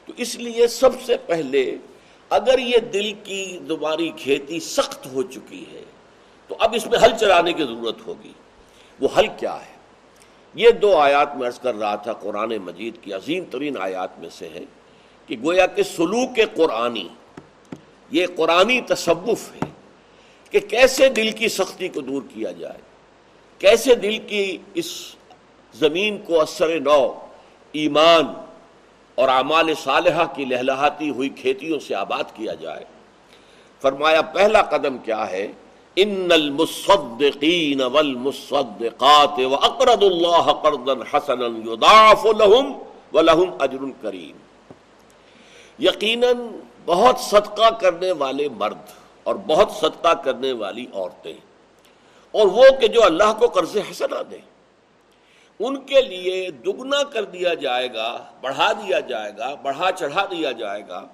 تو 0.08 0.13
اس 0.18 0.36
لیے 0.36 0.68
سب 0.68 1.01
سے 1.06 1.18
پہلے 1.25 1.63
اگر 2.32 2.60
یہ 2.60 2.78
دل 2.94 3.12
کی 3.24 3.58
دوباری 3.60 4.10
کھیتی 4.18 4.60
سخت 4.60 5.06
ہو 5.06 5.24
چکی 5.24 5.63
ہے، 5.74 5.84
تو 6.50 6.56
اب 6.60 6.74
اس 6.75 6.86
میں 6.86 7.00
ہل 7.00 7.18
چلانے 7.20 7.54
کی 7.54 7.63
ضرورت 7.63 8.08
ہوگی۔ 8.08 8.32
وہ 9.00 9.08
حل 9.18 9.28
کیا 9.38 9.56
ہے؟ 9.56 9.75
یہ 10.56 10.72
دو 10.72 10.96
آیات 10.98 11.36
میں 11.36 11.48
عرض 11.48 11.60
کر 11.60 11.75
رہا 11.75 11.96
تھا، 11.96 12.13
قرآن 12.13 12.58
مجید 12.58 13.01
کی 13.01 13.13
عظیم 13.13 13.44
ترین 13.51 13.78
آیات 13.78 14.20
میں 14.20 14.30
سے 14.30 14.50
ہے 14.50 14.63
کہ 15.30 15.36
گویا 15.44 15.66
کہ 15.66 15.84
سلوک 15.84 16.39
قرآنی، 16.56 17.08
یہ 18.12 18.25
قرآنی 18.36 18.80
تصوف 18.82 19.51
ہے 19.54 19.70
کہ 20.51 20.60
کیسے 20.60 21.10
دل 21.10 21.32
کی 21.32 21.48
سختی 21.50 21.88
کو 21.88 22.01
دور 22.01 22.22
کیا 22.30 22.51
جائے، 22.51 22.82
کیسے 23.62 23.96
دل 23.96 24.18
کی 24.28 24.58
اس 24.74 24.92
زمین 25.74 26.18
کو 26.18 26.42
اثر 26.42 26.80
نو، 26.80 27.02
ایمان 27.74 28.34
اور 29.18 29.30
اعمال 29.30 29.74
صالحہ 29.84 30.26
کی 30.36 30.46
لہلہاتی 30.46 31.10
ہوئی 31.10 31.30
کھیتیوں 31.42 31.80
سے 31.80 31.96
آباد 31.96 32.36
کیا 32.36 32.54
جائے۔ 32.54 32.86
فرمایا، 33.84 34.22
پہلا 34.34 34.62
قدم 34.72 34.98
کیا 35.06 35.30
ہے؟ 35.32 35.48
ان 35.98 36.32
المصدقین 36.32 37.82
والمصدقات 37.94 39.40
واقرض 39.52 40.04
اللہ 40.04 40.52
قرضا 40.64 40.94
حسنا 41.12 41.48
يضاعف 41.66 42.26
لهم 42.26 42.72
ولهم 43.14 43.50
اجر 43.60 43.84
کریم۔ 44.02 44.38
یقیناً 45.80 46.48
بہت 46.86 47.20
صدقہ 47.22 47.70
کرنے 47.82 48.12
والے 48.20 48.48
مرد 48.58 48.94
اور 49.24 49.36
بہت 49.48 49.72
صدقہ 49.80 50.14
کرنے 50.24 50.52
والی 50.62 50.86
عورتیں، 50.94 51.38
اور 52.34 52.48
وہ 52.58 52.66
کہ 52.82 52.88
جو 52.88 53.04
اللہ 53.04 53.34
کو 53.40 53.48
قرض 53.58 53.76
حسنا 53.92 54.22
دیں 54.32 54.44
ان 55.60 55.75
کے 55.86 56.01
لیے 56.01 56.50
دگنا 56.66 57.01
کر 57.04 57.24
دیا 57.25 57.54
جائے 57.54 57.88
گا، 57.94 58.10
بڑھا 58.42 58.72
دیا 58.74 59.00
جائے 59.00 59.32
گا، 59.38 59.54
بڑھا 59.56 59.92
چڑھا 59.92 60.25
دیا 60.25 60.51
جائے 60.51 60.84
گا، 60.88 61.06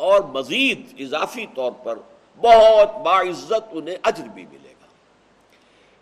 اور 0.00 0.20
مزید 0.20 1.00
اضافی 1.00 1.46
طور 1.54 1.72
پر 1.82 1.98
بہت 2.40 2.96
باعزت 3.04 3.68
انہیں 3.70 3.96
اجر 4.02 4.28
بھی 4.34 4.44
ملے 4.50 4.72
گا۔ 4.80 4.86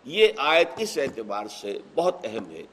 یہ 0.05 0.27
آیت 0.37 0.69
اس 0.77 0.97
اعتبار 0.97 1.47
سے 1.51 1.77
بہت 1.95 2.15
اہم 2.23 2.51
ہے 2.51 2.63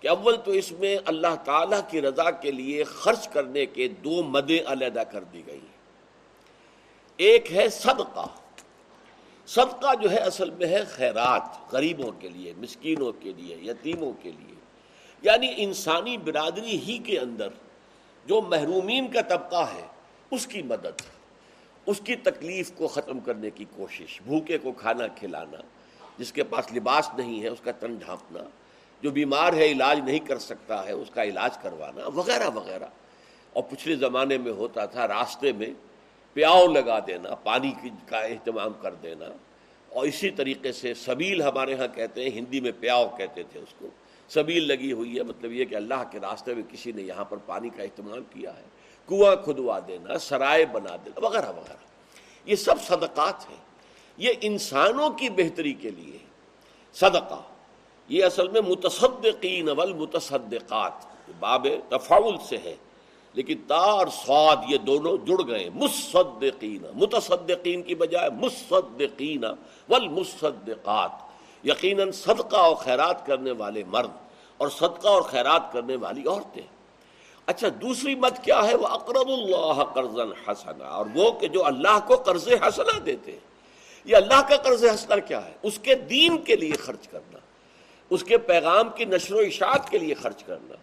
کہ 0.00 0.08
اول 0.08 0.36
تو 0.36 0.50
اس 0.50 0.70
میں 0.72 0.96
اللہ 1.04 1.34
تعالیٰ 1.44 1.80
کی 1.88 2.00
رضا 2.02 2.30
کے 2.42 2.50
لیے 2.50 2.84
خرچ 2.84 3.28
کرنے 3.28 3.66
کے 3.66 3.88
دو 4.04 4.22
مدیں 4.22 4.58
علیحدہ 4.66 5.02
کر 5.10 5.24
دی 5.32 5.42
گئی 5.46 5.66
ایک 7.16 7.52
ہے 7.52 7.68
صدقہ۔ 7.68 8.26
صدقہ 9.54 9.94
جو 10.02 10.10
ہے 10.10 10.16
اصل 10.16 10.50
میں 10.50 10.66
ہے 10.66 10.84
خیرات، 10.84 11.42
غریبوں 11.72 12.12
کے 12.18 12.28
لیے، 12.28 12.52
مسکینوں 12.56 13.12
کے 13.12 13.32
لیے، 13.32 13.56
یتیموں 13.56 14.12
کے 14.22 14.32
لیے۔ 14.32 14.54
یعنی 15.22 15.52
انسانی 15.56 16.16
برادری 16.16 16.78
ہی 16.78 16.98
کے 16.98 17.18
اندر 17.18 17.48
جو 18.26 18.40
محرومین 18.40 19.10
کا 19.10 19.20
طبقہ 19.20 19.66
ہے، 19.74 19.86
اس 20.30 20.46
کی 20.46 20.62
مدد، 20.62 21.02
اس 21.86 22.00
کی 22.04 22.16
تکلیف 22.16 22.72
کو 22.72 22.88
ختم 22.88 23.20
کرنے 23.20 23.50
کی 23.50 23.64
کوشش، 23.76 24.22
بھوکے 24.22 24.58
کو 24.58 24.72
کھانا 24.72 25.06
کھلانا، 25.06 25.58
جس 26.18 26.32
کے 26.32 26.44
پاس 26.44 26.72
لباس 26.72 27.10
نہیں 27.16 27.42
ہے، 27.42 27.48
اس 27.48 27.60
کا 27.60 27.72
تن 27.72 27.94
ڈھانپنا، 27.94 28.40
جو 29.02 29.10
بیمار 29.10 29.52
ہے، 29.52 29.66
علاج 29.66 30.00
نہیں 30.00 30.18
کر 30.18 30.38
سکتا 30.38 30.86
ہے، 30.86 30.92
اس 30.92 31.10
کا 31.10 31.22
علاج 31.22 31.58
کروانا، 31.58 32.08
وغیرہ 32.14 32.48
وغیرہ۔ 32.54 32.86
اور 33.52 33.62
پچھلے 33.62 33.96
زمانے 33.96 34.38
میں 34.38 34.52
ہوتا 34.52 34.86
تھا، 34.86 35.08
راستے 35.08 35.52
میں 35.52 35.89
پیاؤ 36.32 36.66
لگا 36.66 36.98
دینا، 37.06 37.34
پانی 37.34 37.72
کا 38.06 38.18
اہتمام 38.18 38.72
کر 38.80 38.94
دینا۔ 38.94 39.26
اور 39.88 40.06
اسی 40.06 40.30
طریقے 40.30 40.72
سے 40.72 40.94
سبیل 40.94 41.42
ہمارے 41.42 41.74
ہاں 41.74 41.94
کہتے 41.94 42.22
ہیں، 42.22 42.30
ہندی 42.30 42.60
میں 42.60 42.72
پیاؤ 42.80 43.08
کہتے 43.18 43.42
تھے 43.42 43.60
اس 43.60 43.74
کو۔ 43.78 43.88
سبیل 44.28 44.68
لگی 44.68 44.92
ہوئی 44.92 45.16
ہے 45.16 45.22
مطلب 45.22 45.52
یہ 45.52 45.64
کہ 45.64 45.74
اللہ 45.74 46.02
کے 46.10 46.20
راستے 46.20 46.54
میں 46.54 46.62
کسی 46.68 46.92
نے 46.92 47.02
یہاں 47.02 47.24
پر 47.24 47.36
پانی 47.36 47.68
کا 47.68 47.82
اہتمام 47.82 48.22
کیا 48.30 48.56
ہے۔ 48.56 48.62
کنواں 49.08 49.36
کھدوا 49.36 49.78
دینا، 49.88 50.18
سرائے 50.18 50.66
بنا 50.66 50.96
دینا، 51.04 51.26
وغیرہ 51.26 51.48
وغیرہ۔ 51.48 51.76
یہ 52.44 52.56
سب 52.56 52.74
صدقات 52.82 53.50
ہیں۔ 53.50 53.56
یہ 54.16 54.32
انسانوں 54.40 55.10
کی 55.10 55.30
بہتری 55.30 55.72
کے 55.72 55.90
لیے۔ 55.90 56.18
صدقہ، 56.92 57.42
یہ 58.08 58.24
اصل 58.24 58.48
میں 58.48 58.60
متصدقین 58.60 59.68
والمتصدقات۔ 59.68 60.92
باب 61.38 61.66
تفاول 61.88 62.36
سے 62.48 62.58
ہے۔ 62.58 62.76
لیکن 63.32 63.54
تار 63.66 64.06
سواد 64.06 64.56
یہ 64.68 64.78
دونوں 64.78 65.16
جڑ 65.26 65.48
گئے۔ 65.48 65.70
مصدقین، 65.74 66.82
متصدقین 66.94 67.82
کی 67.82 67.94
بجائے 67.94 68.30
مصدقین 68.30 69.44
والمصدقات۔ 69.88 71.10
یقیناً 71.64 72.10
صدقہ 72.10 72.56
اور 72.56 72.76
خیرات 72.76 73.26
کرنے 73.26 73.50
والے 73.50 73.84
مرد 73.86 74.10
اور 74.56 74.68
صدقہ 74.68 75.08
اور 75.08 75.22
خیرات 75.22 75.72
کرنے 75.72 75.96
والی 75.96 76.22
عورتیں۔ 76.28 76.62
اچھا 77.46 77.68
دوسری 77.82 78.14
مت 78.14 78.44
کیا 78.44 78.64
ہے؟ 78.64 78.74
وہ 78.74 78.86
اقرب 78.86 79.28
اللہ 79.28 79.84
قرض 79.84 80.18
حسنا۔ 80.48 80.84
اور 80.84 81.06
وہ 81.14 81.30
کہ 81.30 81.48
جو 81.48 81.66
اللہ 81.66 81.98
کو 82.06 82.16
قرض 82.16 82.48
حسنا 82.48 82.98
دیتے۔ 83.06 83.38
یہ 84.04 84.16
اللہ 84.16 84.40
کا 84.48 84.56
قرض 84.56 84.84
حسنا 84.84 85.16
کیا 85.16 85.44
ہے؟ 85.44 85.52
اس 85.62 85.78
کے 85.78 85.94
دین 85.94 86.38
کے 86.38 86.56
لیے 86.56 86.72
خرچ 86.72 87.08
کرنا۔ 87.08 87.38
اس 88.10 88.24
کے 88.24 88.38
پیغام 88.38 88.88
کی 88.88 89.04
نشر 89.04 89.34
و 89.34 89.38
اشاعت 89.38 89.90
کے 89.90 89.98
لیے 89.98 90.14
خرچ 90.14 90.44
کرنا۔ 90.44 90.74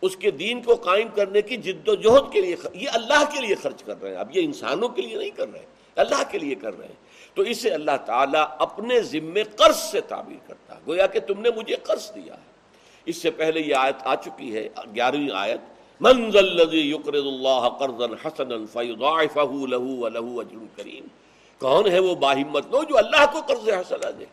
اس 0.00 0.16
کے 0.16 0.30
دین 0.30 0.62
کو 0.62 0.74
قائم 0.74 1.08
کرنے 1.14 1.42
کی 1.42 1.56
جد 1.56 1.88
و 1.88 1.94
جہد 1.94 2.32
کے 2.32 2.40
لیے 2.40 2.56
یہ 2.74 2.88
اللہ 2.92 3.24
کے 3.34 3.46
لیے 3.46 3.54
خرچ 3.54 3.82
کر 3.82 4.02
رہے 4.02 4.10
ہیں۔ 4.10 4.16
اب 4.16 4.36
یہ 4.36 4.42
انسانوں 4.42 4.88
کے 4.88 5.02
لیے 5.02 5.18
نہیں 5.18 5.30
کر 5.30 5.52
رہے 5.52 5.66
اللہ 5.96 6.22
کے 6.30 6.38
لیے 6.38 6.54
کر 6.54 6.78
رہے 6.78 6.86
ہیں۔ 6.86 6.94
تو 7.34 7.42
اسے 7.42 7.70
اللہ 7.70 7.96
تعالیٰ 8.06 8.44
اپنے 8.58 9.00
ذمے 9.00 9.42
قرض 9.42 9.76
سے 9.76 10.00
تعبیر 10.00 10.48
کرتا 10.48 10.74
ہے۔ 10.74 10.80
گویا 10.86 11.06
کہ 11.06 11.20
تم 11.20 11.40
نے 11.40 11.48
مجھے 11.56 11.76
قرض 11.76 12.14
دیا 12.14 12.34
ہے۔ 12.34 12.56
اس 13.04 13.16
سے 13.16 13.30
پہلے 13.30 13.60
یہ 13.60 13.74
آیت 13.74 13.96
آ 14.04 14.14
چکی 14.14 14.54
ہے، 14.54 14.68
گیارہویں 14.94 15.28
آیت۔ 15.34 15.60
منزل 16.00 16.74
یقرض 16.74 17.26
اللہ 17.26 17.68
قرضا 17.68 18.28
حسنا 18.28 18.54
فیضاعفه 18.72 19.64
له 19.66 19.96
وله 19.98 20.36
اجر 20.38 20.76
کریم۔ 20.76 21.04
کون 21.58 21.86
ہے 21.86 21.98
وہ 21.98 22.14
باہمت 22.14 22.66
لو 22.70 22.84
جو 22.84 22.98
اللہ 22.98 23.24
کو 23.32 23.40
قرض 23.40 23.68
حسنا 23.68 24.10
دے؟ 24.18 24.24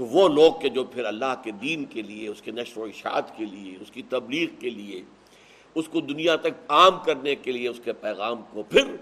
تو 0.00 0.06
وہ 0.06 0.28
لوگ 0.28 0.52
کے 0.52 0.68
جو 0.68 0.84
پھر 0.84 1.04
اللہ 1.04 1.34
کے 1.44 1.50
دین 1.50 1.84
کے 1.84 2.02
لیے، 2.02 2.28
اس 2.28 2.42
کے 2.42 2.50
نشر 2.50 2.78
و 2.78 2.84
اشاعت 2.84 3.36
کے 3.36 3.44
لیے، 3.44 3.76
اس 3.80 3.90
کی 3.90 4.02
تبلیغ 4.02 4.48
کے 4.60 4.70
لیے، 4.70 5.02
اس 5.74 5.88
کو 5.88 6.00
دنیا 6.00 6.36
تک 6.36 6.48
عام 6.68 6.98
کرنے 7.04 7.34
کے 7.34 7.52
لیے، 7.52 7.68
اس 7.68 7.80
کے 7.84 7.92
پیغام 7.92 8.42
کو 8.52 8.62
پھر 8.62 8.96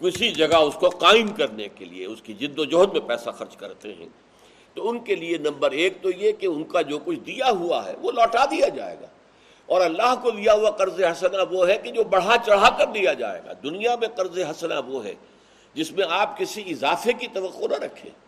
کسی 0.00 0.30
جگہ 0.30 0.56
اس 0.56 0.74
کو 0.74 0.88
قائم 0.88 1.28
کرنے 1.28 1.68
کے 1.74 1.84
لیے، 1.84 2.06
اس 2.06 2.22
کی 2.22 2.34
جد 2.34 2.58
و 2.58 2.64
جہد 2.64 2.92
میں 2.92 3.00
پیسہ 3.00 3.30
خرچ 3.30 3.56
کرتے 3.56 3.94
ہیں۔ 3.94 4.08
تو 4.74 4.90
ان 4.90 4.98
کے 4.98 5.14
لیے 5.14 5.36
نمبر 5.36 5.70
ایک 5.70 6.02
تو 6.02 6.10
یہ 6.16 6.32
کہ 6.32 6.46
ان 6.46 6.64
کا 6.64 6.82
جو 6.82 6.98
کچھ 7.04 7.18
دیا 7.18 7.50
ہوا 7.50 7.84
ہے، 7.84 7.94
وہ 8.00 8.12
لوٹا 8.12 8.44
دیا 8.44 8.68
جائے 8.68 8.96
گا۔ 9.00 9.06
اور 9.66 9.80
اللہ 9.80 10.14
کو 10.22 10.30
دیا 10.30 10.54
ہوا 10.54 10.70
قرض 10.70 11.00
حسنہ 11.00 11.36
وہ 11.50 11.68
ہے 11.68 11.78
کہ 11.78 11.90
جو 11.90 12.04
بڑھا 12.04 12.36
چڑھا 12.46 12.70
کر 12.78 12.86
دیا 12.86 13.12
جائے 13.12 13.42
گا۔ 13.46 13.52
دنیا 13.52 13.96
میں 13.96 14.08
قرض 14.08 14.38
حسنہ 14.38 14.74
وہ 14.86 15.04
ہے 15.04 15.14
جس 15.74 15.92
میں 15.92 16.04
آپ 16.08 16.38
کسی 16.38 16.62
اضافے 16.66 17.12
کی 17.12 17.26
توقع 17.32 17.66
نہ 17.66 17.84
رکھیں۔ 17.84 18.27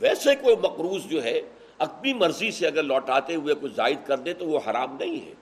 ویسے 0.00 0.36
کوئی 0.36 0.56
مقروض 0.56 1.04
جو 1.04 1.24
ہے، 1.24 1.40
اپنی 1.78 2.14
مرضی 2.14 2.50
سے 2.50 2.66
اگر 2.66 2.82
لوٹاتے 2.82 3.34
ہوئے 3.34 3.54
کچھ 3.60 3.72
زائد 3.72 3.98
کر 4.06 4.18
دے 4.18 4.34
تو 4.34 4.46
وہ 4.46 4.58
حرام 4.66 4.96
نہیں 5.00 5.28
ہے۔ 5.28 5.34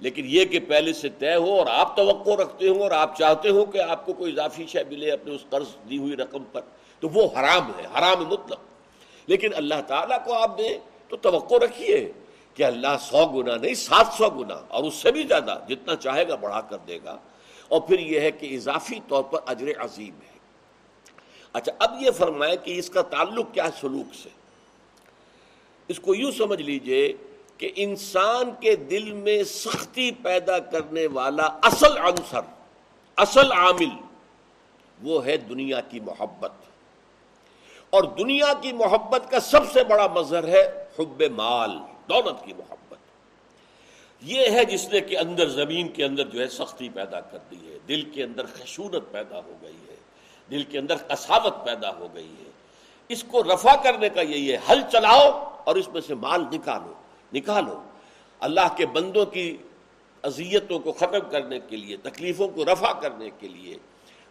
لیکن 0.00 0.24
یہ 0.26 0.44
کہ 0.44 0.60
پہلے 0.60 0.92
سے 0.92 1.08
طے 1.08 1.34
ہو 1.34 1.58
اور 1.58 1.66
آپ 1.70 1.96
توقع 1.96 2.30
رکھتے 2.30 2.68
ہوں 2.68 2.80
اور 2.80 2.90
آپ 2.90 3.18
چاہتے 3.18 3.48
ہو 3.48 3.64
کہ 3.64 3.78
آپ 3.78 4.06
کو 4.06 4.12
کوئی 4.12 4.32
اضافی 4.32 4.66
شے 4.66 4.84
ملے 4.84 5.10
اپنے 5.10 5.34
اس 5.34 5.40
قرض 5.50 5.66
دی 5.90 5.98
ہوئی 5.98 6.16
رقم 6.16 6.44
پر، 6.52 6.60
تو 7.00 7.08
وہ 7.08 7.22
حرام 7.22 7.72
ہے، 7.78 7.86
حرام 7.98 8.20
مطلب 8.20 8.58
لیکن 9.26 9.50
اللہ 9.54 9.80
تعالیٰ 9.86 10.24
کو 10.24 10.34
آپ 10.34 10.58
دیں 10.58 10.78
تو 11.08 11.16
توقع 11.16 11.54
رکھیے 11.54 12.12
کہ 12.54 12.62
اللہ 12.62 12.96
سو 13.00 13.26
گنا 13.26 13.56
نہیں، 13.56 13.74
سات 13.74 14.06
سو 14.18 14.30
گنا 14.30 14.60
اور 14.68 14.84
اس 14.84 14.94
سے 14.94 15.12
بھی 15.12 15.22
زیادہ 15.22 15.58
جتنا 15.68 15.96
چاہے 15.96 16.28
گا 16.28 16.34
بڑھا 16.34 16.60
کر 16.60 16.76
دے 16.88 16.98
گا۔ 17.04 17.16
اور 17.68 17.80
پھر 17.80 18.00
یہ 18.00 18.20
ہے 18.20 18.30
کہ 18.30 18.56
اضافی 18.56 19.00
طور 19.08 19.22
پر 19.22 19.38
اجر 19.46 19.66
عظیم 19.78 20.14
ہے۔ 20.14 20.29
اچھا 21.52 21.72
اب 21.78 22.02
یہ 22.02 22.10
فرمائے 22.10 22.56
کہ 22.56 22.78
اس 22.78 22.90
کا 22.90 23.02
تعلق 23.02 23.46
کیا 23.52 23.64
ہے 23.64 23.70
سلوک 23.80 24.14
سے؟ 24.14 24.28
اس 25.88 26.00
کو 26.00 26.14
یوں 26.14 26.30
سمجھ 26.30 26.62
لیجیے 26.62 27.12
کہ 27.58 27.72
انسان 27.76 28.50
کے 28.60 28.76
دل 28.76 29.12
میں 29.12 29.42
سختی 29.42 30.10
پیدا 30.10 30.58
کرنے 30.58 31.06
والا 31.06 31.58
اصل 31.62 31.98
عنصر، 31.98 32.40
اصل 33.16 33.52
عامل 33.52 33.88
وہ 35.02 35.26
ہے 35.26 35.36
دنیا 35.36 35.80
کی 35.80 36.00
محبت۔ 36.00 36.52
اور 37.90 38.02
دنیا 38.02 38.52
کی 38.62 38.72
محبت 38.72 39.30
کا 39.30 39.40
سب 39.40 39.72
سے 39.72 39.84
بڑا 39.84 40.06
مظہر 40.06 40.48
ہے 40.48 40.88
حب 40.98 41.22
مال، 41.36 41.70
دولت 42.08 42.44
کی 42.44 42.52
محبت۔ 42.52 42.98
یہ 44.20 44.50
ہے 44.50 44.64
جس 44.64 44.88
نے 44.88 45.00
کہ 45.00 45.18
اندر 45.18 45.48
زمین 45.48 45.88
کے 45.88 46.04
اندر 46.04 46.24
جو 46.24 46.40
ہے 46.40 46.48
سختی 46.48 46.88
پیدا 46.88 47.20
کر 47.20 47.38
دی 47.50 47.72
ہے، 47.72 47.78
دل 47.88 48.02
کے 48.02 48.22
اندر 48.22 48.46
خشونت 48.46 49.12
پیدا 49.12 49.40
ہو 49.40 49.56
گئی 49.62 49.76
ہے۔ 49.88 49.96
دل 50.50 50.62
کے 50.62 50.78
اندر 50.78 50.96
کساوت 50.96 51.64
پیدا 51.64 51.94
ہو 51.94 52.08
گئی 52.14 52.34
ہے۔ 52.38 52.50
اس 53.08 53.24
کو 53.24 53.42
رفع 53.42 53.74
کرنے 53.82 54.08
کا 54.08 54.20
یہی 54.20 54.52
ہے 54.52 54.58
حل 54.70 54.82
چلاؤ 54.92 55.54
اور 55.64 55.76
اس 55.76 55.88
میں 55.88 56.00
سے 56.00 56.14
مال 56.14 56.44
نکالو 56.52 56.92
نکالو۔ 57.34 57.82
اللہ 58.40 58.74
کے 58.76 58.86
بندوں 58.86 59.26
کی 59.26 59.56
اذیتوں 60.22 60.78
کو 60.78 60.92
ختم 60.92 61.30
کرنے 61.30 61.58
کے 61.60 61.76
لیے، 61.76 61.96
تکلیفوں 61.96 62.48
کو 62.48 62.64
رفع 62.64 62.92
کرنے 62.92 63.30
کے 63.38 63.48
لیے، 63.48 63.76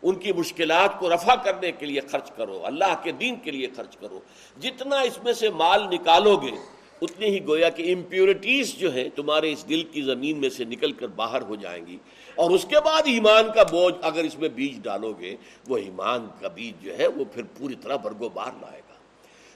ان 0.01 0.15
کی 0.15 0.33
مشکلات 0.33 0.99
کو 0.99 1.13
رفع 1.13 1.35
کرنے 1.35 1.71
کے 1.71 1.85
لیے 1.85 2.01
خرچ 2.01 2.31
کرو۔ 2.31 2.61
اللہ 2.63 2.95
کے 3.03 3.11
دین 3.11 3.35
کے 3.35 3.51
لیے 3.51 3.67
خرچ 3.75 3.97
کرو۔ 3.97 4.19
جتنا 4.59 4.99
اس 4.99 5.23
میں 5.23 5.33
سے 5.33 5.49
مال 5.49 5.83
نکالو 5.83 6.37
گے 6.37 6.51
اتنی 7.01 7.27
ہی 7.27 7.47
گویا 7.47 7.69
کہ 7.69 7.93
امپیورٹیز 7.93 8.75
جو 8.75 8.93
ہے 8.93 9.09
تمہارے 9.09 9.51
اس 9.51 9.69
دل 9.69 9.83
کی 9.83 10.01
زمین 10.01 10.37
میں 10.37 10.49
سے 10.49 10.63
نکل 10.63 10.91
کر 10.91 11.07
باہر 11.07 11.41
ہو 11.41 11.55
جائیں 11.55 11.87
گی۔ 11.87 11.97
اور 12.35 12.51
اس 12.51 12.65
کے 12.69 12.75
بعد 12.85 13.01
ایمان 13.05 13.43
کا 13.55 13.63
بوجھ 13.63 13.95
اگر 14.01 14.23
اس 14.23 14.39
میں 14.39 14.49
بیج 14.49 14.81
ڈالو 14.81 15.13
گے، 15.19 15.35
وہ 15.67 15.77
ایمان 15.77 16.27
کا 16.39 16.47
بیج 16.47 16.85
جو 16.85 16.97
ہے 16.97 17.07
وہ 17.07 17.25
پھر 17.33 17.43
پوری 17.57 17.75
طرح 17.81 17.95
برگو 17.95 18.29
باہر 18.29 18.51
لائے 18.61 18.81
گا۔ 18.89 18.93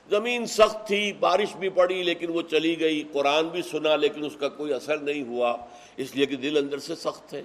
زمین 0.09 0.45
سخت 0.45 0.87
تھی، 0.87 1.13
بارش 1.13 1.55
بھی 1.55 1.69
پڑی، 1.69 2.03
لیکن 2.03 2.29
وہ 2.29 2.41
چلی 2.41 2.79
گئی۔ 2.79 3.03
قرآن 3.11 3.47
بھی 3.47 3.61
سنا، 3.61 3.95
لیکن 3.95 4.25
اس 4.25 4.35
کا 4.39 4.49
کوئی 4.49 4.73
اثر 4.73 4.97
نہیں 4.97 5.23
ہوا۔ 5.23 5.57
اس 5.97 6.15
لیے 6.15 6.25
کہ 6.25 6.35
دل 6.35 6.57
اندر 6.57 6.77
سے 6.77 6.95
سخت 6.95 7.33
ہے۔ 7.33 7.43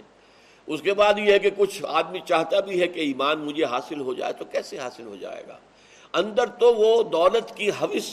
اس 0.66 0.82
کے 0.82 0.94
بعد 0.94 1.14
یہ 1.18 1.32
ہے 1.32 1.38
کہ 1.38 1.50
کچھ 1.56 1.82
آدمی 1.88 2.18
چاہتا 2.24 2.60
بھی 2.60 2.80
ہے 2.80 2.86
کہ 2.86 3.00
ایمان 3.00 3.38
مجھے 3.38 3.64
حاصل 3.64 4.00
ہو 4.00 4.14
جائے 4.14 4.32
تو 4.32 4.44
کیسے 4.44 4.78
حاصل 4.78 5.06
ہو 5.06 5.16
جائے 5.20 5.44
گا؟ 5.48 5.58
اندر 6.12 6.46
تو 6.46 6.74
وہ 6.74 7.02
دولت 7.02 7.56
کی 7.56 7.70
حوث 7.70 8.10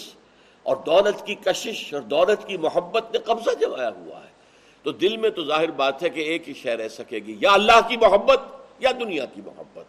اور 0.66 0.76
دولت 0.76 1.26
کی 1.26 1.36
کشش 1.36 1.94
اور 1.94 2.02
دولت 2.02 2.48
کی 2.48 2.58
محبت 2.58 3.04
نے 3.14 3.20
قبضہ 3.20 3.50
جمایا 3.60 3.90
ہوا 3.90 4.20
ہے۔ 4.20 4.36
تو 4.84 4.92
دل 4.92 5.18
میں 5.18 5.30
تو 5.30 5.46
ظاہر 5.46 5.72
بات 5.72 6.04
ہے 6.04 6.10
کہ 6.10 6.20
ایک 6.20 6.50
ہی 6.50 6.54
شے 6.54 6.78
رہ 6.78 6.88
سکے 6.88 7.18
گی، 7.18 7.38
یا 7.40 7.54
اللہ 7.54 7.80
کی 7.88 7.98
محبت 7.98 8.42
یا 8.80 8.92
دنیا 9.00 9.26
کی 9.26 9.42
محبت۔ 9.46 9.86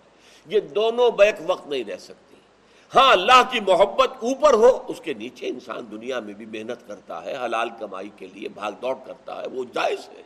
یہ 0.46 0.60
دونوں 0.60 1.10
بیک 1.10 1.34
وقت 1.46 1.66
نہیں 1.66 1.84
رہ 1.84 1.96
سکتی۔ 1.96 2.36
ہاں 2.94 3.12
اللہ 3.12 3.42
کی 3.50 3.60
محبت 3.60 4.10
اوپر 4.22 4.54
ہو، 4.54 4.84
اس 4.88 5.00
کے 5.00 5.14
نیچے 5.14 5.46
انسان 5.46 5.86
دنیا 5.90 6.20
میں 6.20 6.34
بھی 6.34 6.46
محنت 6.46 6.88
کرتا 6.88 7.24
ہے، 7.24 7.36
حلال 7.44 7.68
کمائی 7.78 8.10
کے 8.16 8.26
لیے 8.34 8.48
بھاگ 8.48 8.72
دوڑ 8.82 8.94
کرتا 9.06 9.42
ہے، 9.42 9.46
وہ 9.52 9.64
جائز 9.74 10.08
ہے۔ 10.08 10.22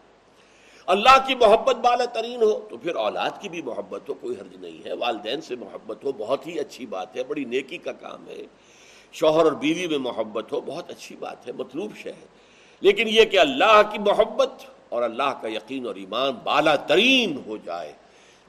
اللہ 0.87 1.17
کی 1.27 1.35
محبت 1.35 1.77
بالا 1.77 2.05
ترین 2.05 2.43
ہو، 2.43 2.61
تو 2.71 2.77
پھر 2.77 2.95
اولاد 2.95 3.31
کی 3.41 3.49
بھی 3.49 3.63
محبت 3.63 4.09
ہو، 4.09 4.15
کوئی 4.15 4.37
حرج 4.41 4.57
نہیں 4.61 4.85
ہے۔ 4.85 4.93
والدین 4.93 5.41
سے 5.41 5.57
محبت 5.57 6.05
ہو، 6.05 6.13
بہت 6.13 6.47
ہی 6.47 6.61
اچھی 6.61 6.87
بات 6.87 7.17
ہے، 7.17 7.25
بڑی 7.25 7.45
نیکی 7.45 7.79
کا 7.79 7.93
کام 7.93 8.29
ہے۔ 8.29 8.43
شوہر 9.13 9.45
اور 9.45 9.53
بیوی 9.53 9.87
میں 9.87 9.99
محبت 9.99 10.53
ہو، 10.53 10.61
بہت 10.61 10.91
اچھی 10.91 11.17
بات 11.17 11.47
ہے، 11.47 11.53
مطلوب 11.53 11.97
شے 11.97 12.11
ہے۔ 12.11 12.27
لیکن 12.81 13.09
یہ 13.09 13.25
کہ 13.25 13.39
اللہ 13.39 13.83
کی 13.93 13.99
محبت 13.99 14.51
اور 14.89 15.03
اللہ 15.03 15.33
کا 15.43 15.49
یقین 15.49 15.87
اور 15.87 15.95
ایمان 15.95 16.33
بالا 16.45 16.77
ترین 16.77 17.43
ہو 17.47 17.57
جائے۔ 17.57 17.93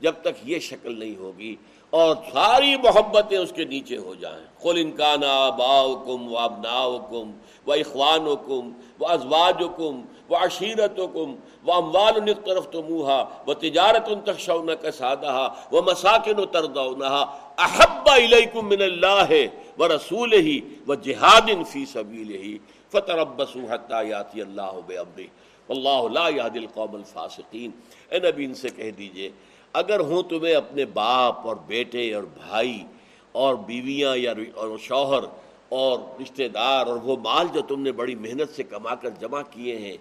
جب 0.02 0.16
تک 0.22 0.42
یہ 0.46 0.60
شکل 0.62 0.98
نہیں 1.00 1.16
ہوگی 1.16 1.56
اور 1.94 2.16
ساری 2.32 2.76
محبتیں 2.84 3.38
اس 3.38 3.52
کے 3.56 3.64
نیچے 3.66 3.98
ہو 3.98 4.14
جائیں۔ 4.16 4.46
قل 4.62 4.78
انکانا 4.78 5.34
باؤکم 5.58 6.32
و 6.32 6.38
ابناؤکم 6.40 7.32
و 7.68 7.72
اخوانکم 7.74 8.70
و 9.00 9.08
ازواجکم 9.08 10.00
و 10.30 10.36
عشیرتکم 10.36 11.34
و 11.66 11.72
عشیرت 11.72 11.72
اموال 11.72 12.30
اقترفتموها 12.30 13.44
و 13.48 13.54
تجارت 13.56 14.10
ان 14.10 14.22
تخشون 14.24 14.76
کسادها 14.76 15.56
و 15.72 15.82
مساکن 15.82 16.46
ترضونها 16.48 17.22
احب 17.60 18.10
الیکم 18.10 18.66
من 18.68 18.82
اللہ 18.84 19.32
و 19.78 19.88
رسولہ 19.88 20.48
و 20.88 20.96
جہاد 21.04 21.50
فی 21.68 21.86
سبیلہ 21.94 22.58
فتربصوا 22.94 23.74
حتی 23.74 24.08
یاتی 24.08 24.42
اللہ 24.42 24.80
بامرہ 24.88 25.28
واللہ 25.70 26.02
لا 26.12 26.28
یهدی 26.30 26.60
القوم 26.60 26.96
الفاسقین 26.96 27.72
اے 28.10 28.20
نبی 28.22 28.46
ان 28.46 28.54
سے 28.56 28.70
کہہ 28.76 28.92
دیجیے 28.98 29.30
اگر 29.74 30.00
ہوں 30.00 30.24
تمہیں 30.24 30.56
اپنے 30.56 30.86
باپ 30.86 31.48
اور 31.48 31.56
بیٹے 31.56 32.14
اور 32.14 32.24
بھائی 32.24 32.84
اور 33.32 33.56
بیویاں 33.56 34.18
یا 34.18 34.34
اور 34.54 34.78
شوہر 34.78 35.24
اور 35.70 36.00
رشتہ 36.22 36.48
دار 36.48 36.88
اور 36.88 36.98
وہ 37.04 37.16
مال 37.24 37.48
جو 37.54 37.62
تم 37.62 37.82
نے 37.82 37.92
بڑی 37.92 38.16
محنت 38.16 38.56
سے 38.56 38.64
کما 38.64 38.96
کر 38.96 39.10
جمع 39.10 39.42
کیے 39.52 39.78
ہیں 39.78 39.98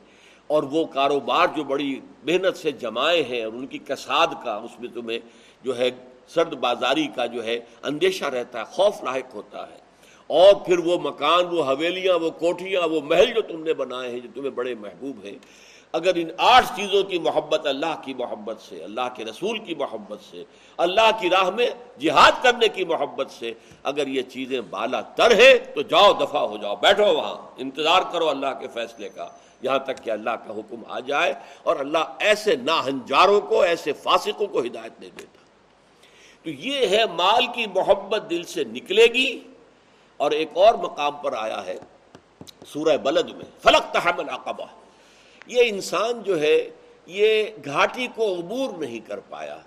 اور 0.47 0.63
وہ 0.63 0.85
کاروبار 0.85 1.47
جو 1.57 1.65
بڑی 1.65 2.01
محنت 2.23 2.57
سے 2.57 2.71
جمائے 2.73 3.23
ہیں 3.23 3.45
اور 3.45 3.53
ان 3.53 3.67
کی 3.67 3.79
کساد 3.79 4.27
کا 4.45 4.55
اس 4.55 4.81
میں 4.81 4.89
تمہیں 4.95 5.19
جو 5.63 5.79
ہے 5.79 5.91
سرد 6.29 6.53
بازاری 6.53 7.07
کا 7.07 7.27
جو 7.27 7.45
ہے 7.45 7.61
اندیشہ 7.83 8.25
رہتا 8.25 8.59
ہے 8.59 8.65
خوف 8.65 9.05
لاحق 9.05 9.35
ہوتا 9.35 9.71
ہے۔ 9.71 9.79
اور 10.27 10.55
پھر 10.55 10.79
وہ 10.79 10.99
مکان، 10.99 11.47
وہ 11.51 11.65
حویلیاں، 11.65 12.19
وہ 12.19 12.31
کوٹھیاں، 12.31 12.89
وہ 12.89 13.01
محل 13.01 13.33
جو 13.35 13.43
تم 13.43 13.63
نے 13.63 13.75
بنائے 13.75 14.11
ہیں، 14.11 14.21
جو 14.21 14.29
تمہیں 14.35 14.51
بڑے 14.51 14.75
محبوب 14.75 15.25
ہیں 15.25 15.39
اگر 15.93 16.13
ان 16.15 16.29
آٹھ 16.39 16.67
چیزوں 16.77 17.03
کی 17.03 17.19
محبت 17.19 17.67
اللہ 17.67 18.01
کی 18.05 18.15
محبت 18.15 18.61
سے، 18.61 18.85
اللہ 18.85 19.01
کے 19.15 19.25
رسول 19.25 19.59
کی 19.59 19.75
محبت 19.75 20.19
سے، 20.31 20.45
اللہ 20.77 21.11
کی 21.21 21.31
راہ 21.31 21.51
میں 21.51 21.71
جہاد 21.99 22.33
کرنے 22.43 22.69
کی 22.69 22.85
محبت 22.85 23.31
سے 23.31 23.53
اگر 23.83 24.07
یہ 24.07 24.23
چیزیں 24.23 24.61
بالا 24.61 25.01
تر 25.01 25.37
ہے 25.37 25.59
تو 25.59 25.83
جاؤ 25.83 26.13
دفاع 26.13 26.43
ہو، 26.43 26.57
جاؤ، 26.57 26.77
بیٹھو 26.77 27.15
وہاں، 27.17 27.55
انتظار 27.59 28.03
کرو 28.13 28.29
اللہ 28.29 28.61
کے 28.61 28.69
فیصلے 28.69 29.09
کا، 29.09 29.29
یہاں 29.63 29.79
تک 29.79 30.05
کہ 30.05 30.11
اللہ 30.11 30.31
کا 30.31 30.53
حکم 30.53 30.83
آ 30.89 31.01
جائے 31.01 31.35
اور 31.63 31.77
اللہ 31.77 32.17
ایسے 32.19 32.57
ناہنجاروں 32.57 33.41
کو، 33.41 33.61
ایسے 33.61 33.93
فاسقوں 33.93 34.47
کو 34.47 34.61
ہدایت 34.61 35.01
نہیں 35.01 35.11
دیتا۔ 35.19 35.45
تو 36.43 36.51
یہ 36.51 36.87
ہے 36.87 37.07
مال 37.07 37.47
کی 37.55 37.67
محبت 37.75 38.31
دل 38.31 38.43
سے 38.43 38.65
نکلے 38.65 39.07
گی۔ 39.07 39.41
اور 40.17 40.31
ایک 40.31 40.51
اور 40.55 40.75
مقام 40.75 41.13
پر 41.13 41.33
آیا 41.37 41.67
ہے 41.67 41.79
سورہ 42.67 42.97
بلد 42.97 43.31
میں 43.31 43.45
فلک 43.63 43.95
تحمل 43.95 44.29
عقبہ 44.29 44.65
یہ 45.51 45.63
انسان 45.67 46.23
جو 46.23 46.41
ہے، 46.41 46.71
یہ 47.07 47.45
گھاٹی 47.65 48.07
کو 48.15 48.35
عبور 48.35 48.79
نہیں 48.79 49.09
کر 49.09 49.21
پایا۔ 49.21 49.59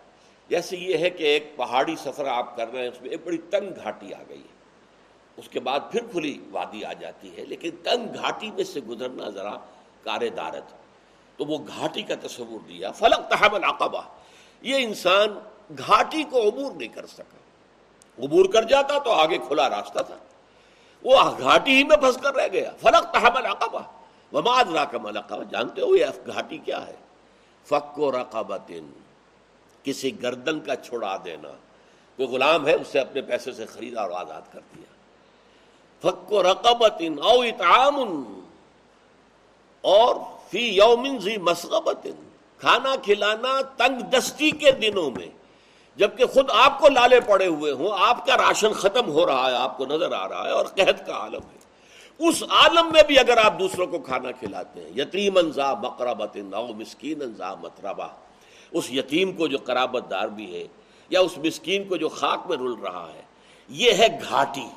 جیسے 0.50 0.78
یہ 0.78 0.98
ہے 0.98 1.10
کہ 1.10 1.24
ایک 1.24 1.58
پہاڑی 1.58 1.96
سفر 1.96 2.26
آپ 2.26 2.58
کر 2.58 2.72
رہے 2.74 2.82
ہیں، 2.82 2.88
اس 2.88 3.02
میں 3.02 3.10
ایک 3.10 3.20
بڑی 3.24 3.38
تنگ 3.38 3.70
گھاٹی 3.84 4.14
آ 4.14 4.22
گئی 4.30 4.40
ہے۔ 4.40 4.54
اس 5.38 5.50
کے 5.50 5.60
بعد 5.60 5.80
پھر 5.92 6.02
کھلی 6.12 6.40
وادی 6.52 6.84
آ 6.84 6.94
جاتی 6.94 7.38
ہے، 7.38 7.46
لیکن 7.46 7.70
تنگ 7.84 8.16
گھاٹی 8.16 8.52
میں 8.52 8.64
سے 8.64 8.80
گزرنا 8.80 9.30
ذرا 9.30 9.56
کار 10.04 10.22
دارت 10.38 10.64
تو 11.38 11.46
وہ 11.46 11.58
گھاٹی 11.68 12.02
کا 12.02 12.16
تصور 12.22 12.68
دیا 12.68 12.92
فلک 12.92 13.30
تحمل 13.30 13.64
عقبہ 13.64 14.02
یہ 14.62 14.76
انسان 14.76 15.40
گھاٹی 15.78 16.24
کو 16.24 16.50
عبور 16.50 16.72
نہیں 16.72 16.88
کر 16.88 17.06
سکا۔ 17.06 17.38
عبور 18.26 18.46
کر 18.46 18.64
جاتا 18.64 18.98
تو 19.00 19.12
آگے 19.12 19.38
کھلا 19.38 19.70
راستہ 19.70 20.00
تھا۔ 20.00 20.18
وہ 21.04 21.16
گھاٹی 21.40 21.72
ہی 21.72 21.84
میں 21.84 21.98
پھنس 21.98 22.18
کر 22.18 22.36
رہ 22.36 22.48
گیا۔ 22.54 22.72
فلک 22.82 23.14
تحمل 23.14 23.46
عقبہ 23.46 23.80
وماد 24.34 24.72
راکم 24.74 25.06
القبہ 25.06 25.44
جانتے 25.44 25.82
ہو 25.82 25.96
یہ 25.96 26.06
گھاٹی 26.26 26.58
کیا 26.58 26.88
ہے؟ 26.88 26.96
فک 27.66 28.00
و 28.00 28.12
رقبت 28.12 28.72
کسی 29.84 30.22
گردن 30.22 30.60
کا 30.60 30.76
چھڑا 30.76 31.18
دینا۔ 31.26 31.50
کوئی 32.18 32.30
غلام 32.30 32.68
ہے، 32.68 32.74
اسے 32.74 33.00
اپنے 33.00 33.22
پیسے 33.22 33.52
سے 33.52 33.66
خریدا 33.66 34.02
اور 34.02 34.12
آزاد 34.12 34.42
کر 34.54 34.60
دیا۔ 34.76 34.92
فک 36.04 36.32
و 36.34 36.44
رقبت 36.44 37.02
او 37.22 37.42
اطعام، 37.42 37.98
اور 39.82 40.16
فی 40.50 40.68
یومن 40.68 41.20
زی 41.20 41.38
مسغبت 41.38 42.08
کھانا 42.58 42.96
کھلانا 43.04 43.62
تنگ 43.78 44.02
دستی 44.02 44.52
کے 44.52 44.72
دنوں 44.72 45.12
میں۔ 45.12 45.28
جبکہ 45.96 46.26
خود 46.26 46.50
آپ 46.54 46.80
کو 46.80 46.90
لالے 46.90 47.20
پڑے 47.20 47.48
ہوئے 47.48 47.72
ہوں، 47.72 47.90
آپ 48.00 48.26
کا 48.26 48.38
راشن 48.38 48.74
ختم 48.74 49.12
ہو 49.12 49.26
رہا 49.26 49.50
ہے، 49.52 49.56
آپ 49.56 49.78
کو 49.78 49.86
نظر 49.86 50.12
آ 50.12 50.28
رہا 50.30 50.44
ہے 50.46 50.52
اور 50.52 50.66
قحط 50.66 51.06
کا 51.08 51.14
عالم 51.14 51.42
ہے۔ 51.54 51.63
اس 52.28 52.44
عالم 52.50 52.92
میں 52.94 53.02
بھی 53.08 53.18
اگر 53.20 53.38
آپ 53.38 53.58
دوسروں 53.60 53.88
کو 53.88 54.00
کھانا 54.00 54.32
کھلاتے 54.40 54.82
ہیں 54.82 54.90
یتیم 54.98 55.38
انزا 55.38 55.74
مقربت 55.82 56.36
نو 56.36 56.68
مسکین 56.78 57.22
انزا 57.22 57.54
متربہ 57.62 58.08
اس 58.72 58.92
یتیم 58.92 59.32
کو 59.38 59.48
جو 59.48 59.58
قرابت 59.66 60.10
دار 60.12 60.28
بھی 60.38 60.54
ہے 60.54 60.66
یا 61.12 61.20
اس 61.22 61.38
مسکین 61.44 61.88
کو 61.88 61.98
جو 61.98 62.10
خاک 62.10 62.48
میں 62.50 62.58
رل 62.58 62.74
رہا 62.84 63.08
ہے، 63.14 63.22
یہ 63.70 63.92
ہے 64.00 64.08
گھاٹی۔ 64.30 64.68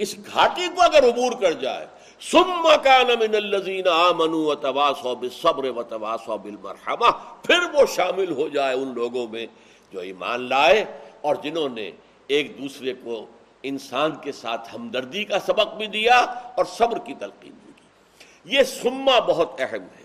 اس 0.00 0.14
گھاٹی 0.32 0.68
کو 0.74 0.82
اگر 0.82 1.04
عبور 1.08 1.32
کر 1.40 1.52
جائے 1.60 1.86
سم 2.22 2.66
کان 2.84 3.08
من 3.20 3.34
الذین 3.34 3.88
آمنوا 3.88 4.44
وتواصوا 4.46 5.14
بالصبر 5.20 5.64
وتواصوا 5.76 6.36
بالمرحمہ، 6.36 7.10
پھر 7.42 7.60
وہ 7.74 7.86
شامل 7.94 8.32
ہو 8.32 8.48
جائے 8.48 8.74
ان 8.74 8.92
لوگوں 8.94 9.26
میں 9.30 9.46
جو 9.92 10.00
ایمان 10.00 10.48
لائے 10.48 10.84
اور 11.20 11.34
جنہوں 11.42 11.68
نے 11.68 11.90
ایک 12.26 12.58
دوسرے 12.58 12.92
کو 13.04 13.24
انسان 13.64 14.16
کے 14.16 14.32
ساتھ 14.32 14.74
ہمدردی 14.74 15.24
کا 15.24 15.38
سبق 15.38 15.74
بھی 15.74 15.86
دیا 15.86 16.18
اور 16.56 16.64
صبر 16.64 16.98
کی 16.98 17.14
تلقین 17.14 17.52
بھی 17.64 17.72
کی۔ 17.76 18.56
یہ 18.56 18.62
سما 18.62 19.18
بہت 19.18 19.52
اہم 19.58 19.82
ہے۔ 19.82 20.04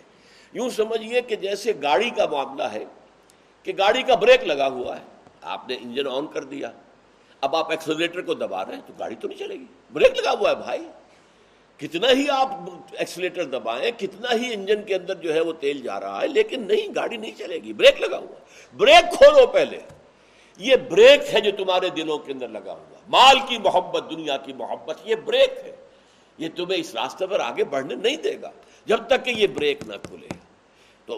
یوں 0.54 0.70
سمجھیے 0.70 1.22
کہ 1.22 1.36
جیسے 1.36 1.74
گاڑی 1.84 2.10
کا 2.10 2.26
معاملہ 2.26 2.64
ہے 2.64 2.86
کہ 3.64 3.74
گاڑی 3.78 4.04
کا 4.04 4.16
بریک 4.16 4.44
لگا 4.44 4.68
ہوا 4.68 4.98
ہے، 4.98 5.04
آپ 5.42 5.68
نے 5.68 5.76
انجن 5.76 6.08
آن 6.08 6.28
کر 6.28 6.44
دیا۔ 6.44 6.72
اب 7.42 7.56
آپ 7.56 7.70
ایکسلریٹر 7.72 8.22
کو 8.22 8.34
دبا 8.34 8.66
رہے 8.66 8.74
ہیں 8.74 8.82
تو 8.88 8.94
گاڑی 9.00 9.16
تو 9.16 9.28
نہیں 9.28 9.40
چلے 9.40 9.56
گی۔ 9.56 9.66
بریک 9.94 10.20
لگا 10.20 10.32
ہوا 10.32 10.50
ہے 10.50 10.56
بھائی۔ 10.56 10.88
کتنا 11.78 12.08
ہی 12.12 12.30
آپ 12.30 12.52
ایکسلیٹر 12.92 13.44
دبائیں، 13.44 13.92
کتنا 14.00 14.34
ہی 14.34 14.54
انجن 14.54 14.84
کے 14.84 14.96
اندر 14.96 15.16
جو 15.16 15.34
ہے 15.34 15.40
وہ 15.40 15.54
تیل 15.54 15.82
جا 15.82 16.00
رہا 16.00 16.22
ہے، 16.22 16.28
لیکن 16.28 16.68
نہیں، 16.68 16.88
گاڑی 16.96 17.18
نہیں 17.18 17.32
چلے 17.38 17.56
گی۔ 17.56 17.74
بریک 17.74 18.02
لگا 18.02 18.18
ہوا 18.18 18.36
بریک 18.78 19.18
کھولو 19.18 19.48
پہلے۔ 19.48 19.80
یہ 20.60 20.76
بریک 20.76 21.34
ہے 21.34 21.42
جو 21.42 21.52
تمہارے 21.58 21.90
دلوں 21.90 22.18
کے 22.18 22.32
اندر 22.32 22.48
لگا 22.48 22.74
ہوا 22.74 23.00
مال 23.08 23.40
کی 23.48 23.58
محبت، 23.58 24.04
دنیا 24.10 24.38
کی 24.38 24.54
محبت، 24.54 24.98
یہ 25.06 25.16
بریک 25.16 25.54
ہے۔ 25.64 25.76
یہ 26.38 26.50
تمہیں 26.56 26.80
اس 26.80 26.96
راستے 26.96 27.28
پر 27.28 27.40
آگے 27.40 27.64
بڑھنے 27.64 27.96
نہیں 27.96 28.16
دے 28.16 28.42
گا۔ 28.42 28.52
جب 28.86 29.08
تک 29.08 29.26
کہ 29.26 29.30
یہ 29.30 29.48
بریک 29.48 29.84
نہ 29.88 29.94
کھلے۔ 30.04 30.28
تو 31.06 31.18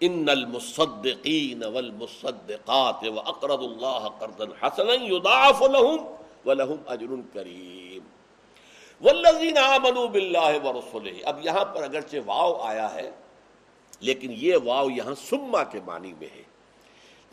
ان 0.00 0.28
المصدقین 0.28 1.64
والمصدقات 1.64 3.04
واقرض 3.14 3.58
اللہ 3.58 4.08
قرضا 4.18 4.66
حسنا 4.66 4.92
يضاعف 4.92 5.62
لهم 5.62 5.96
ولهم 6.46 6.82
اجر 6.86 7.34
کریم۔ 7.34 8.02
والذین 9.00 9.58
آمنوا 9.58 10.06
باللہ 10.06 10.64
ورسلہ۔ 10.64 11.10
اب 11.24 11.46
یہاں 11.46 11.64
پر 11.64 11.82
اگرچہ 11.82 12.16
واو 12.26 12.56
آیا 12.56 12.94
ہے، 12.94 13.10
لیکن 14.00 14.34
یہ 14.36 14.56
واو 14.64 14.90
یہاں 14.90 15.14
سما 15.14 15.64
کے 15.64 15.80
معنی 15.84 16.12
میں 16.20 16.28
ہے۔ 16.36 16.45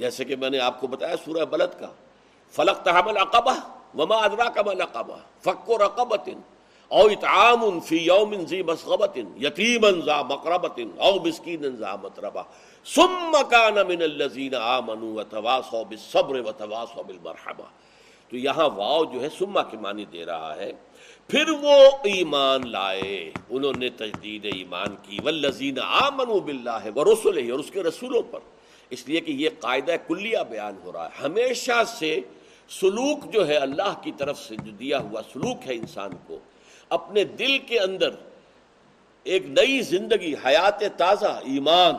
جیسے 0.03 0.25
کہ 0.25 0.35
میں 0.35 0.49
نے 0.49 0.59
آپ 0.59 0.79
کو 0.81 0.87
بتایا 0.87 1.15
سورہ 1.25 1.45
بلد 1.49 1.79
کا 1.79 1.91
فلق 2.53 2.83
تحمل 2.85 3.17
عقبہ 3.17 3.53
وما 3.97 4.17
ادراک 4.25 4.57
ما 4.65 4.73
لقبہ 4.73 5.17
فک 5.45 5.69
رقبت 5.81 6.29
او 6.91 7.05
اطعام 7.07 7.61
فی 7.85 7.97
یوم 8.05 8.33
ذی 8.49 8.61
مسغبت 8.63 9.17
یتیما 9.41 9.89
ذا 10.05 10.21
مقربت 10.29 10.79
او 10.97 11.13
مسکینا 11.25 11.69
ذا 11.79 11.95
متربہ 12.01 12.43
ثم 12.85 13.35
کان 13.49 13.77
من 13.87 14.01
الذین 14.01 14.55
آمنوا 14.55 15.13
وتواصوا 15.13 15.83
بالصبر 15.89 16.39
وتواصوا 16.45 17.03
بالمرحمہ 17.07 17.69
تو 18.31 18.37
یہاں 18.37 18.69
واو 18.75 19.03
جو 19.13 19.21
ہے 19.21 19.29
سما 19.37 19.61
کے 19.71 19.77
معنی 19.77 20.05
دے 20.13 20.25
رہا 20.25 20.55
ہے۔ 20.55 20.71
پھر 21.29 21.49
وہ 21.61 21.75
ایمان 22.11 22.69
لائے، 22.71 23.31
انہوں 23.49 23.73
نے 23.79 23.89
تجدید 23.97 24.45
ایمان 24.53 24.95
کی 25.03 25.17
والذین 25.23 25.79
آمنوا 25.79 26.39
باللہ 26.45 26.83
ورسلہ 26.95 27.51
اور 27.51 27.59
اس 27.59 27.71
کے 27.71 27.83
رسولوں 27.83 28.21
پر۔ 28.31 28.39
اس 28.89 29.07
لیے 29.07 29.19
کہ 29.19 29.31
یہ 29.31 29.49
قاعدہ 29.59 29.95
کلیہ 30.07 30.37
بیان 30.49 30.75
ہو 30.83 30.93
رہا 30.93 31.05
ہے۔ 31.05 31.23
ہمیشہ 31.23 31.83
سے 31.87 32.19
سلوک 32.69 33.33
جو 33.33 33.47
ہے 33.47 33.55
اللہ 33.55 33.93
کی 34.01 34.11
طرف 34.17 34.39
سے 34.39 34.55
جو 34.55 34.71
دیا 34.71 34.99
ہوا 34.99 35.21
سلوک 35.33 35.67
ہے 35.67 35.73
انسان 35.73 36.11
کو، 36.27 36.39
اپنے 36.89 37.23
دل 37.23 37.57
کے 37.57 37.79
اندر 37.79 38.09
ایک 39.23 39.45
نئی 39.45 39.81
زندگی، 39.81 40.33
حیات 40.45 40.83
تازہ، 40.97 41.39
ایمان 41.45 41.95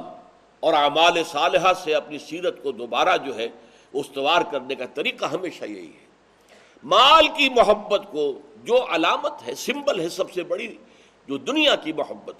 اور 0.60 0.74
اعمال 0.74 1.24
صالحہ 1.24 1.72
سے 1.84 1.94
اپنی 1.94 2.18
سیرت 2.18 2.62
کو 2.62 2.72
دوبارہ 2.72 3.16
جو 3.16 3.36
ہے 3.36 3.48
استوار 3.92 4.42
کرنے 4.50 4.74
کا 4.74 4.86
طریقہ 4.86 5.24
ہمیشہ 5.24 5.64
یہی 5.64 5.86
ہے۔ 5.86 6.06
مال 6.84 7.28
کی 7.28 7.48
محبت 7.48 8.02
کو 8.10 8.38
جو 8.64 8.86
علامت 8.94 9.46
ہے، 9.46 9.54
سمبل 9.54 10.00
ہے 10.00 10.08
سب 10.08 10.32
سے 10.32 10.42
بڑی، 10.42 10.74
جو 11.28 11.38
دنیا 11.38 11.76
کی 11.76 11.92
محبت 11.92 12.34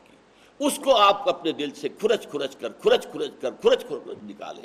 اس 0.59 0.81
کو 0.85 0.97
آپ 0.97 1.29
اپنے 1.29 1.53
دل 1.53 1.71
سے 1.75 1.89
کھرچ 1.89 2.27
کھرچ 2.27 2.57
کر، 2.57 2.69
کھرچ 2.69 3.07
کھرچ 3.13 3.31
کر، 3.41 3.51
کھرچ 3.51 3.85
کھرچ 3.85 4.25
نکالے۔ 4.25 4.63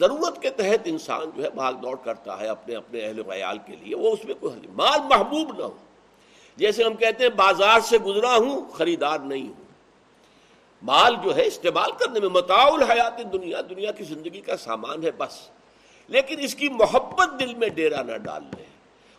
ضرورت 0.00 0.42
کے 0.42 0.50
تحت 0.50 0.78
انسان 0.84 1.30
جو 1.36 1.44
ہے 1.44 1.50
بھاگ 1.50 1.72
دوڑ 1.72 1.96
کرتا 1.96 2.40
ہے 2.40 2.48
اپنے 2.48 2.74
اپنے 2.74 3.00
اہل 3.00 3.22
ویال 3.26 3.58
کے 3.66 3.76
لیے، 3.76 3.96
وہ 3.96 4.12
اس 4.12 4.24
میں 4.24 4.34
کوئی 4.40 4.66
مال 4.68 5.00
محبوب 5.10 5.58
نہ 5.58 5.62
ہو۔ 5.62 5.76
جیسے 6.56 6.84
ہم 6.84 6.94
کہتے 6.94 7.24
ہیں، 7.24 7.30
بازار 7.30 7.80
سے 7.80 7.98
گزرا 7.98 8.36
ہوں، 8.36 8.72
خریدار 8.72 9.18
نہیں 9.18 9.48
ہوں۔ 9.48 9.66
مال 10.82 11.16
جو 11.24 11.36
ہے 11.36 11.46
استعمال 11.46 11.90
کرنے 11.92 12.20
میں 12.20 12.28
متاع 12.28 12.70
الحیات 12.72 13.32
دنیا 13.32 13.60
دنیا 13.70 13.92
کی 13.92 14.04
زندگی 14.04 14.40
کا 14.40 14.56
سامان 14.56 15.02
ہے 15.02 15.10
بس۔ 15.10 15.50
لیکن 16.08 16.36
اس 16.40 16.54
کی 16.54 16.68
محبت 16.68 17.40
دل 17.40 17.54
میں 17.54 17.68
ڈیرا 17.68 18.02
نہ 18.02 18.16
ڈال 18.16 18.42
لیں۔ 18.56 18.65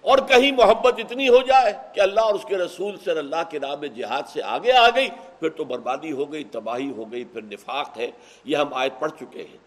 اور 0.07 0.17
کہیں 0.17 0.51
محبت 0.51 0.93
اتنی 0.97 1.29
ہو 1.29 1.37
جائے 1.47 1.73
کہ 1.93 1.99
اللہ 1.99 2.19
اور 2.19 2.33
اس 2.33 2.45
کے 2.45 2.57
رسول 2.57 2.95
سے 3.03 3.11
اللہ 3.11 3.35
کے 3.49 3.59
نام 3.59 3.85
جہاد 3.85 4.23
سے 4.27 4.43
آگے 4.43 4.71
آ 4.71 4.87
گئی، 4.95 5.07
پھر 5.39 5.49
تو 5.49 5.63
بربادی 5.63 6.11
ہو 6.11 6.31
گئی، 6.31 6.43
تباہی 6.43 6.91
ہو 6.97 7.11
گئی، 7.11 7.23
پھر 7.23 7.41
نفاق 7.41 7.97
ہے۔ 7.97 8.11
یہ 8.45 8.57
ہم 8.57 8.73
آیت 8.73 8.93
پڑھ 8.99 9.11
چکے 9.19 9.39
ہیں۔ 9.39 9.57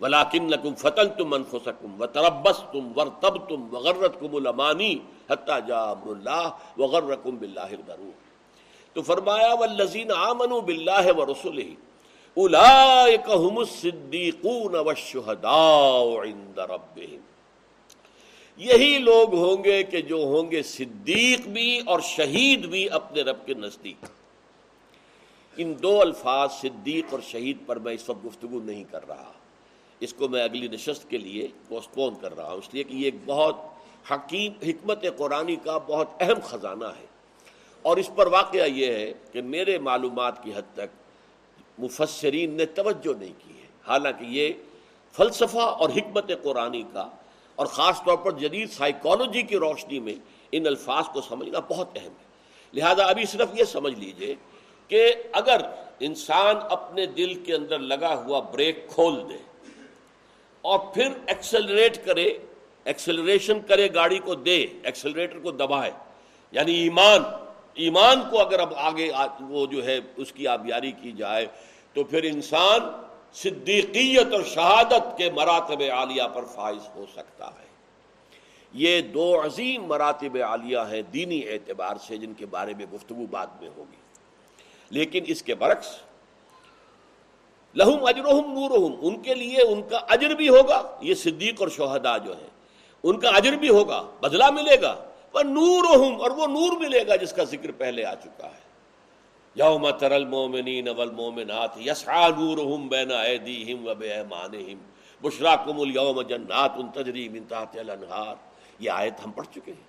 ولاکن 0.00 0.50
کم 0.50 0.74
فتن 0.74 1.08
تم 1.08 1.30
منفسکم 1.30 2.02
و 2.02 2.06
تربس 2.06 2.62
تم 2.72 2.92
ور 2.96 3.06
تب 3.20 3.48
تم 3.48 3.74
وغرت 3.74 4.20
کم 4.20 4.36
المانی 4.36 4.98
حتیٰ 5.30 5.58
جا 5.66 5.90
اللہ 5.90 6.48
وغر 6.76 7.14
کم 7.14 7.36
بلّہ 7.36 7.74
تو 8.92 9.02
فرمایا 9.02 9.54
و 9.54 9.64
لذین 9.64 10.12
آمن 10.12 10.48
بلّہ 10.48 11.16
و 11.16 11.26
رسول 11.26 11.74
الصدیقون 12.36 14.74
والشہداء 14.74 16.22
عند 16.22 16.58
ربهم۔ 16.58 17.37
یہی 18.58 18.98
لوگ 18.98 19.34
ہوں 19.34 19.64
گے 19.64 19.82
کہ 19.82 20.00
جو 20.00 20.16
ہوں 20.16 20.50
گے 20.50 20.62
صدیق 20.62 21.40
بھی 21.40 21.80
اور 21.86 22.00
شہید 22.00 22.66
بھی 22.66 22.90
اپنے 22.90 23.22
رب 23.22 23.46
کے 23.46 23.54
نزدیک۔ 23.54 24.06
ان 25.56 25.74
دو 25.82 26.00
الفاظ 26.00 26.52
صدیق 26.52 27.04
اور 27.10 27.20
شہید 27.20 27.56
پر 27.66 27.76
میں 27.76 27.92
اس 27.92 28.08
وقت 28.08 28.26
گفتگو 28.26 28.60
نہیں 28.60 28.84
کر 28.90 29.08
رہا۔ 29.08 29.32
اس 30.00 30.12
کو 30.12 30.28
میں 30.28 30.42
اگلی 30.42 30.68
نشست 30.68 31.10
کے 31.10 31.18
لیے 31.18 31.48
پوسٹ 31.68 31.94
پون 31.94 32.14
کر 32.20 32.36
رہا 32.36 32.50
ہوں۔ 32.50 32.58
اس 32.58 32.74
لیے 32.74 32.84
کہ 32.84 32.94
یہ 32.94 33.04
ایک 33.04 33.14
بہت 33.26 33.56
حکیم، 34.10 34.52
حکمت 34.62 35.04
قرآنی 35.16 35.56
کا 35.56 35.78
بہت 35.78 36.08
اہم 36.20 36.40
خزانہ 36.42 36.84
ہے۔ 36.84 37.06
اور 37.82 37.96
اس 37.96 38.10
پر 38.16 38.26
واقعہ 38.26 38.66
یہ 38.66 38.86
ہے 38.86 39.12
کہ 39.32 39.42
میرے 39.42 39.78
معلومات 39.78 40.42
کی 40.42 40.52
حد 40.54 40.74
تک 40.74 41.02
مفسرین 41.78 42.50
نے 42.50 42.66
توجہ 42.66 43.18
نہیں 43.18 43.32
کی 43.38 43.54
ہے۔ 43.56 43.66
حالانکہ 43.86 44.24
یہ 44.24 44.52
فلسفہ 45.12 45.58
اور 45.58 45.90
حکمت 45.90 46.30
قرآنی 46.42 46.82
کا 46.92 47.08
اور 47.58 47.66
خاص 47.66 48.02
طور 48.04 48.16
پر 48.16 48.32
جدید 48.32 48.70
سائیکالوجی 48.70 49.42
کی 49.42 49.56
روشنی 49.56 49.98
میں 50.00 50.14
ان 50.52 50.66
الفاظ 50.66 51.04
کو 51.12 51.20
سمجھنا 51.20 51.58
بہت 51.58 51.96
اہم 51.96 52.12
ہے۔ 52.20 52.26
لہذا 52.74 53.04
ابھی 53.04 53.24
صرف 53.24 53.48
یہ 53.54 53.64
سمجھ 53.64 53.94
لیجیے 53.94 54.34
کہ 54.90 55.14
اگر 55.32 55.60
انسان 56.00 56.56
اپنے 56.70 57.06
دل 57.06 57.34
کے 57.34 57.54
اندر 57.54 57.78
لگا 57.78 58.14
ہوا 58.14 58.40
بریک 58.40 58.88
کھول 58.88 59.20
دے 59.30 59.36
اور 60.64 60.78
پھر 60.94 61.08
ایکسلریٹ 61.26 62.04
کرے 62.04 62.28
ایکسلریشن 62.84 63.60
کرے 63.60 63.88
گاڑی 63.94 64.18
کو 64.18 64.34
دے 64.34 64.56
ایکسلریٹر 64.82 65.38
کو 65.38 65.50
دبائے 65.50 65.90
یعنی 66.52 66.74
ایمان 66.74 67.22
ایمان 67.74 68.22
کو 68.30 68.40
اگر 68.40 68.60
اب 68.60 68.74
آگے 68.76 69.10
وہ 69.40 69.66
جو 69.66 69.84
ہے 69.84 69.98
اس 70.16 70.32
کی 70.32 70.46
آبیاری 70.48 70.92
کی 70.92 71.12
جائے 71.12 71.46
تو 71.92 72.04
پھر 72.04 72.22
انسان 72.22 72.80
صدیقیت 73.32 74.32
اور 74.32 74.42
شہادت 74.42 75.18
کے 75.18 75.30
مراتب 75.30 75.82
عالیہ 75.92 76.22
پر 76.34 76.44
فائز 76.44 76.88
ہو 76.96 77.04
سکتا 77.12 77.46
ہے۔ 77.46 77.68
یہ 78.72 79.00
دو 79.00 79.44
عظیم 79.44 79.84
مراتب 79.84 80.36
عالیہ 80.42 80.78
ہیں 80.90 81.02
دینی 81.02 81.40
اعتبار 81.48 81.96
سے 82.06 82.16
جن 82.16 82.34
کے 82.34 82.46
بارے 82.46 82.74
میں 82.74 82.86
گفتگو 82.92 83.26
بعد 83.26 83.46
میں 83.60 83.70
ہوگی۔ 83.76 83.96
لیکن 84.90 85.24
اس 85.26 85.42
کے 85.42 85.54
برعکس، 85.54 85.98
لہم 87.74 88.04
اجرہم 88.04 88.52
نورہم، 88.52 88.94
ان 89.02 89.22
کے 89.22 89.34
لیے 89.34 89.62
ان 89.68 89.82
کا 89.82 89.96
اجر 89.96 90.30
بھی 90.30 90.48
ہوگا۔ 90.48 90.98
یہ 91.00 91.14
صدیق 91.14 91.60
اور 91.60 91.68
شہداء 91.68 92.18
جو 92.18 92.38
ہیں، 92.38 92.50
ان 93.02 93.20
کا 93.20 93.28
اجر 93.28 93.52
بھی 93.52 93.68
ہوگا، 93.68 94.02
بدلہ 94.20 94.50
ملے 94.50 94.80
گا۔ 94.82 95.04
پر 95.32 95.44
نورہم، 95.44 96.20
اور 96.20 96.30
وہ 96.30 96.46
نور 96.46 96.80
ملے 96.80 97.06
گا 97.06 97.16
جس 97.16 97.32
کا 97.32 97.44
ذکر 97.44 97.70
پہلے 97.70 98.04
آ 98.04 98.14
چکا 98.14 98.46
ہے۔ 98.46 98.67
یوم 99.58 99.90
تر 99.90 100.12
المومنین 100.12 100.88
والمومنات 100.88 101.78
یسعا 101.86 102.28
نورهم 102.28 102.88
بین 102.88 103.10
ایدیہم 103.12 103.88
و 103.88 103.94
بیمانہم 103.94 104.78
بشراکم 105.22 105.80
اليوم 105.80 106.22
جنات 106.22 106.72
تجری 106.94 107.28
من 107.28 107.44
تحت 107.44 107.78
الانہار۔ 107.78 108.34
یہ 108.78 108.90
آیت 108.90 109.26
ہم 109.26 109.30
پڑھ 109.30 109.46
چکے 109.54 109.72
ہیں۔ 109.72 109.86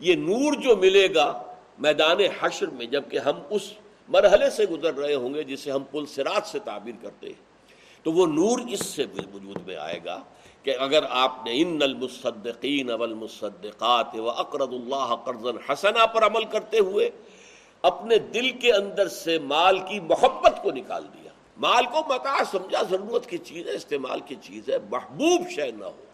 یہ 0.00 0.14
نور 0.14 0.52
جو 0.52 0.76
ملے 0.76 1.14
گا 1.14 1.42
میدان 1.78 2.20
حشر 2.40 2.66
میں، 2.66 2.86
جبکہ 2.86 3.18
ہم 3.18 3.40
اس 3.50 3.72
مرحلے 4.08 4.50
سے 4.50 4.64
گزر 4.66 4.94
رہے 4.94 5.14
ہوں 5.14 5.34
گے 5.34 5.44
جسے 5.44 5.70
ہم 5.70 5.82
پل 5.90 6.06
سرات 6.06 6.46
سے 6.46 6.58
تعبیر 6.58 6.94
کرتے 7.02 7.26
ہیں۔ 7.26 7.40
تو 8.02 8.12
وہ 8.12 8.26
نور 8.26 8.58
اس 8.68 8.86
سے 8.86 9.04
وجود 9.04 9.66
میں 9.66 9.76
آئے 9.76 10.00
گا 10.04 10.22
کہ 10.62 10.74
اگر 10.78 11.04
آپ 11.10 11.32
نے 11.44 11.62
ان 11.62 11.78
المصدقین 11.82 12.90
والمصدقات 12.90 14.14
واقرض 14.14 14.68
اللہ 14.68 15.14
قرضا 15.24 15.72
حسنا 15.72 16.06
پر 16.06 16.26
عمل 16.26 16.44
کرتے 16.44 16.78
ہوئے 16.78 17.10
اپنے 17.82 18.18
دل 18.18 18.50
کے 18.50 18.72
اندر 18.72 19.08
سے 19.08 19.38
مال 19.38 19.78
کی 19.78 20.00
محبت 20.00 20.62
کو 20.62 20.70
نکال 20.70 21.04
دیا۔ 21.14 21.30
مال 21.56 21.84
کو 21.84 22.00
متا 22.08 22.44
سمجھا، 22.50 22.82
ضرورت 22.90 23.26
کی 23.26 23.38
چیز 23.38 23.66
ہے، 23.66 23.72
استعمال 23.72 24.20
کی 24.20 24.34
چیز 24.42 24.68
ہے، 24.68 24.76
محبوب 24.90 25.50
شے 25.50 25.70
نہ 25.70 25.84
ہو۔ 25.84 26.04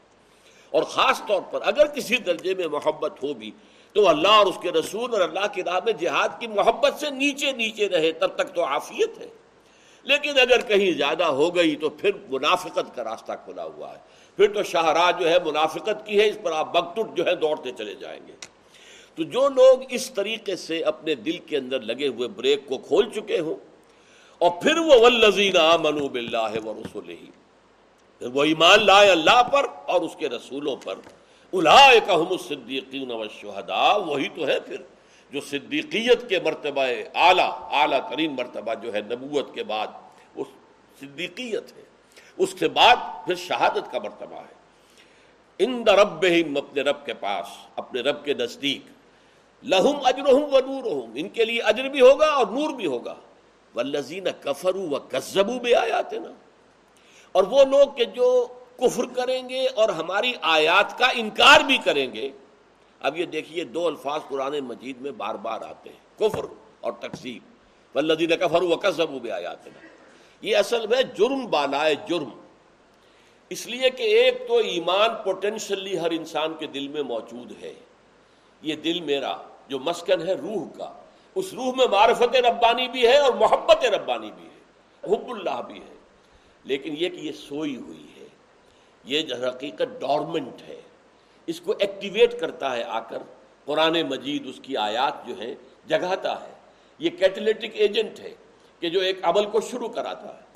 اور 0.70 0.83
خاص 0.83 1.22
طور 1.28 1.40
پر 1.50 1.61
اگر 1.62 1.87
کسی 1.87 2.16
درجے 2.16 2.54
میں 2.54 2.66
محبت 2.66 3.24
ہو 3.24 3.35
بھی، 3.35 3.50
تو 3.92 4.09
اللہ 4.09 4.28
اور 4.28 4.46
اس 4.46 4.54
کے 4.62 4.72
رسول 4.72 5.12
اور 5.12 5.20
اللہ 5.20 5.46
کی 5.52 5.64
راہ 5.64 5.81
میں 5.85 5.92
جہاد 5.92 6.28
کی 6.38 6.46
محبت 6.46 6.94
سے 7.00 7.11
نیچے 7.11 7.52
نیچے 7.52 7.88
رہے، 7.88 8.12
تب 8.12 8.35
تک 8.35 8.54
تو 8.54 8.64
عافیت 8.64 9.18
ہے۔ 9.18 9.28
لیکن 10.02 10.31
اگر 10.31 10.61
کہیں 10.61 10.92
زیادہ 10.92 11.24
ہو 11.24 11.54
گئی 11.54 11.76
تو 11.76 11.88
پھر 11.88 12.11
منافقت 12.28 12.96
کا 12.96 13.04
راستہ 13.04 13.33
کھلا 13.44 13.64
ہوا 13.64 13.90
ہے۔ 13.90 13.98
پھر 14.37 14.52
تو 14.52 14.62
شاہراہ 14.62 15.11
جو 15.20 15.31
ہے، 15.31 15.37
منافقت 15.44 16.07
کی 16.07 16.20
ہے، 16.20 16.28
اس 16.28 16.38
پر 16.42 16.52
آپ 16.52 16.72
بکٹ 16.72 17.16
جو 17.16 17.26
ہے 17.26 17.35
دوڑتے 17.35 17.70
چلے 17.78 17.94
جائیں 17.94 18.20
گے۔ 18.26 18.33
تو 19.18 19.24
جو 19.24 19.48
لوگ 19.48 19.78
اس 19.88 20.11
طریقے 20.11 20.57
سے 20.57 20.81
اپنے 20.81 21.14
دل 21.14 21.38
کے 21.38 21.57
اندر 21.57 21.81
لگے 21.81 22.09
ہوئے 22.09 22.28
بریک 22.28 22.66
کو 22.66 22.78
کھول 22.78 23.09
چکے 23.11 23.38
ہوں، 23.38 23.54
اور 24.38 24.50
پھر 24.62 24.78
وہ 24.78 24.94
ولزین 25.00 25.57
منو 25.81 26.09
بلّہ 26.09 26.64
و 26.64 26.74
رسول 26.74 27.09
ہی 27.09 27.31
وہ 28.20 28.44
ایمان 28.44 28.85
لائے 28.87 29.11
اللہ 29.11 29.42
پر 29.42 29.66
اور 29.85 30.00
اس 30.00 30.14
کے 30.16 30.28
رسولوں 30.28 30.76
پر 30.76 30.94
الاحم 31.52 32.37
صدیقین 32.37 33.11
و 33.11 33.22
شہدا 33.28 33.96
وہی 33.96 34.28
تو 34.28 34.46
ہے 34.46 34.59
پھر 34.61 34.76
جو 35.33 35.40
صدیقیت 35.40 36.28
کے 36.28 36.40
مرتبہ 36.40 36.83
اعلیٰ 37.14 37.50
اعلیٰ 37.70 38.00
ترین 38.11 38.33
مرتبہ 38.33 38.74
جو 38.74 38.92
ہے 38.94 39.00
نبوت 39.00 39.54
کے 39.54 39.64
بعد، 39.64 39.87
وہ 40.37 40.44
صدیقیت 41.00 41.76
ہے۔ 41.76 41.83
اس 42.38 42.54
کے 42.54 42.68
بعد 42.68 42.96
پھر 43.26 43.35
شہادت 43.35 43.90
کا 43.92 43.98
مرتبہ 43.98 44.37
ہے۔ 44.37 44.54
ان 45.59 45.83
رب 45.88 46.24
اپنے 46.59 46.83
رب 46.83 47.04
کے 47.07 47.14
پاس، 47.14 47.46
اپنے 47.76 48.00
رب 48.00 48.24
کے 48.24 48.35
نزدیک۔ 48.35 48.98
لہم 49.62 49.99
اجرہم 50.05 50.55
و 50.55 50.59
نورہم، 50.66 51.12
ان 51.14 51.29
کے 51.29 51.44
لیے 51.44 51.61
اجر 51.61 51.88
بھی 51.88 52.01
ہوگا 52.01 52.27
اور 52.27 52.47
نور 52.47 52.71
بھی 52.71 52.87
ہوگا۔ 52.87 53.14
والذین 53.75 54.27
کفروا 54.40 54.97
و 54.97 54.99
کذبوا 55.09 55.59
بے 55.59 55.75
آیاتنا 55.75 56.33
اور 57.33 57.44
وہ 57.44 57.64
لوگ 57.64 57.88
کہ 57.97 58.05
جو 58.05 58.47
کفر 58.77 59.05
کریں 59.14 59.49
گے 59.49 59.66
اور 59.66 59.88
ہماری 59.88 60.33
آیات 60.42 60.99
کا 60.99 61.07
انکار 61.14 61.61
بھی 61.61 61.79
کریں 61.79 62.12
گے۔ 62.12 62.31
اب 63.01 63.16
یہ 63.16 63.27
دیکھیے 63.27 63.64
دو 63.64 63.87
الفاظ 63.87 64.21
قرآن 64.29 64.59
مجید 64.61 65.01
میں 65.01 65.11
بار 65.11 65.35
بار 65.35 65.61
آتے 65.61 65.90
ہیں، 65.90 66.18
کفر 66.18 66.44
اور 66.81 66.92
تقسیم 66.92 67.38
والذین 67.94 68.29
کفروا 68.29 68.75
و 68.75 68.77
کذبوا 68.77 69.18
بے 69.18 69.31
آیاتنا 69.31 69.87
یہ 70.42 70.57
اصل 70.57 70.87
میں 70.87 71.03
جرم 71.03 71.47
بالائے 71.47 71.94
جرم۔ 72.09 72.31
اس 73.51 73.66
لیے 73.66 73.90
کہ 73.90 74.03
ایک 74.03 74.49
تو 74.49 74.57
ایمان 74.57 75.11
پوٹینشلی 75.25 75.99
ہر 75.99 76.11
انسان 76.11 76.55
کے 76.59 76.66
دل 76.66 76.88
میں 76.88 77.03
موجود 77.03 77.53
ہے۔ 77.62 77.75
یہ 78.62 78.77
دل 78.77 79.01
میرا 79.01 79.37
جو 79.68 79.78
مسکن 79.78 80.28
ہے 80.28 80.33
روح 80.35 80.78
کا۔ 80.78 80.92
اس 81.35 81.54
روح 81.54 81.72
میں 81.76 81.87
معرفت 81.87 82.37
ربانی 82.37 82.88
بھی 82.88 83.07
ہے 83.07 83.18
اور 83.18 83.33
محبت 83.33 83.85
ربانی 83.85 84.31
بھی 84.31 84.44
ہے، 84.44 84.59
حب 85.14 85.31
اللہ 85.31 85.62
بھی 85.62 85.78
ہے۔ 85.78 85.94
لیکن 86.64 86.94
یہ 86.98 87.09
کہ 87.09 87.16
یہ 87.16 87.33
سوئی 87.33 87.76
ہوئی 87.76 88.07
ہے، 88.16 88.28
یہ 89.04 89.22
جو 89.22 89.46
حقیقت 89.46 90.00
ڈورمنٹ 90.00 90.62
ہے، 90.68 90.81
اس 91.46 91.61
کو 91.61 91.74
ایکٹیویٹ 91.78 92.40
کرتا 92.40 92.76
ہے 92.76 92.83
آ 92.83 93.00
کر 93.00 93.22
قرآن 93.64 94.02
مجید 94.02 94.46
اس 94.46 94.61
کی 94.62 94.76
آیات 94.76 95.26
جو 95.26 95.35
ہے 95.38 95.54
جگاتا 95.87 96.46
ہے۔ 96.46 96.52
یہ 96.98 97.11
کیٹلیٹک 97.11 97.70
ایجنٹ 97.74 98.20
ہے 98.20 98.35
کہ 98.81 98.90
جو 98.90 99.00
ایک 99.00 99.18
عمل 99.22 99.46
کو 99.46 99.61
شروع 99.61 99.88
کراتا 99.88 100.28
ہے۔ 100.28 100.48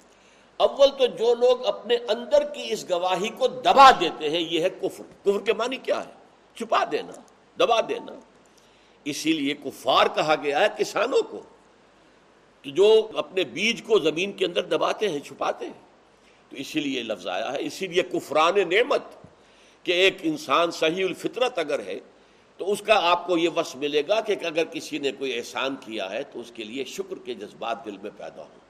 اول 0.56 0.90
تو 0.90 1.06
جو 1.06 1.34
لوگ 1.34 1.66
اپنے 1.66 1.96
اندر 2.08 2.44
کی 2.44 2.66
اس 2.72 2.90
گواہی 2.90 3.28
کو 3.28 3.46
دبا 3.48 3.90
دیتے 4.00 4.30
ہیں، 4.30 4.40
یہ 4.40 4.60
ہے 4.60 4.68
کفر۔ 4.68 5.04
کفر 5.22 5.40
کے 5.44 5.52
معنی 5.52 5.76
کیا 5.76 6.04
ہے؟ 6.04 6.12
چھپا 6.56 6.84
دینا، 6.92 7.20
دبا 7.56 7.80
دینا۔ 7.80 8.12
اسی 9.04 9.32
لیے 9.32 9.54
کفار 9.64 10.06
کہا 10.14 10.34
گیا 10.42 10.60
ہے 10.60 10.66
کسانوں 10.78 11.22
کو 11.22 11.42
کہ 12.62 12.70
جو 12.70 13.10
اپنے 13.14 13.44
بیج 13.44 13.82
کو 13.82 13.98
زمین 13.98 14.32
کے 14.32 14.44
اندر 14.44 14.62
دباتے 14.62 15.08
ہیں، 15.08 15.18
چھپاتے 15.18 15.66
ہیں۔ 15.66 15.92
تو 16.48 16.56
اسی 16.56 16.80
لیے 16.80 17.02
لفظ 17.02 17.26
آیا 17.26 17.52
ہے۔ 17.52 17.58
اسی 17.60 17.86
لیے 17.86 18.02
کفران 18.02 18.54
نعمت 18.56 19.02
کہ 19.82 19.92
ایک 19.92 20.16
انسان 20.22 20.70
صحیح 20.70 21.04
الفطرت 21.04 21.58
اگر 21.58 21.80
ہے 21.86 22.00
تو 22.56 22.72
اس 22.72 22.82
کا 22.86 23.10
آپ 23.10 23.26
کو 23.26 23.38
یہ 23.38 23.48
وصف 23.48 23.76
ملے 23.76 24.02
گا 24.08 24.20
کہ 24.20 24.34
اگر 24.44 24.64
کسی 24.64 24.98
نے 24.98 25.12
کوئی 25.12 25.38
احسان 25.38 25.76
کیا 25.80 26.10
ہے 26.10 26.22
تو 26.22 26.40
اس 26.40 26.52
کے 26.54 26.64
لیے 26.64 26.84
شکر 26.84 27.18
کے 27.24 27.34
جذبات 27.34 27.84
دل 27.84 27.96
میں 28.02 28.10
پیدا 28.16 28.42
ہوں۔ 28.42 28.62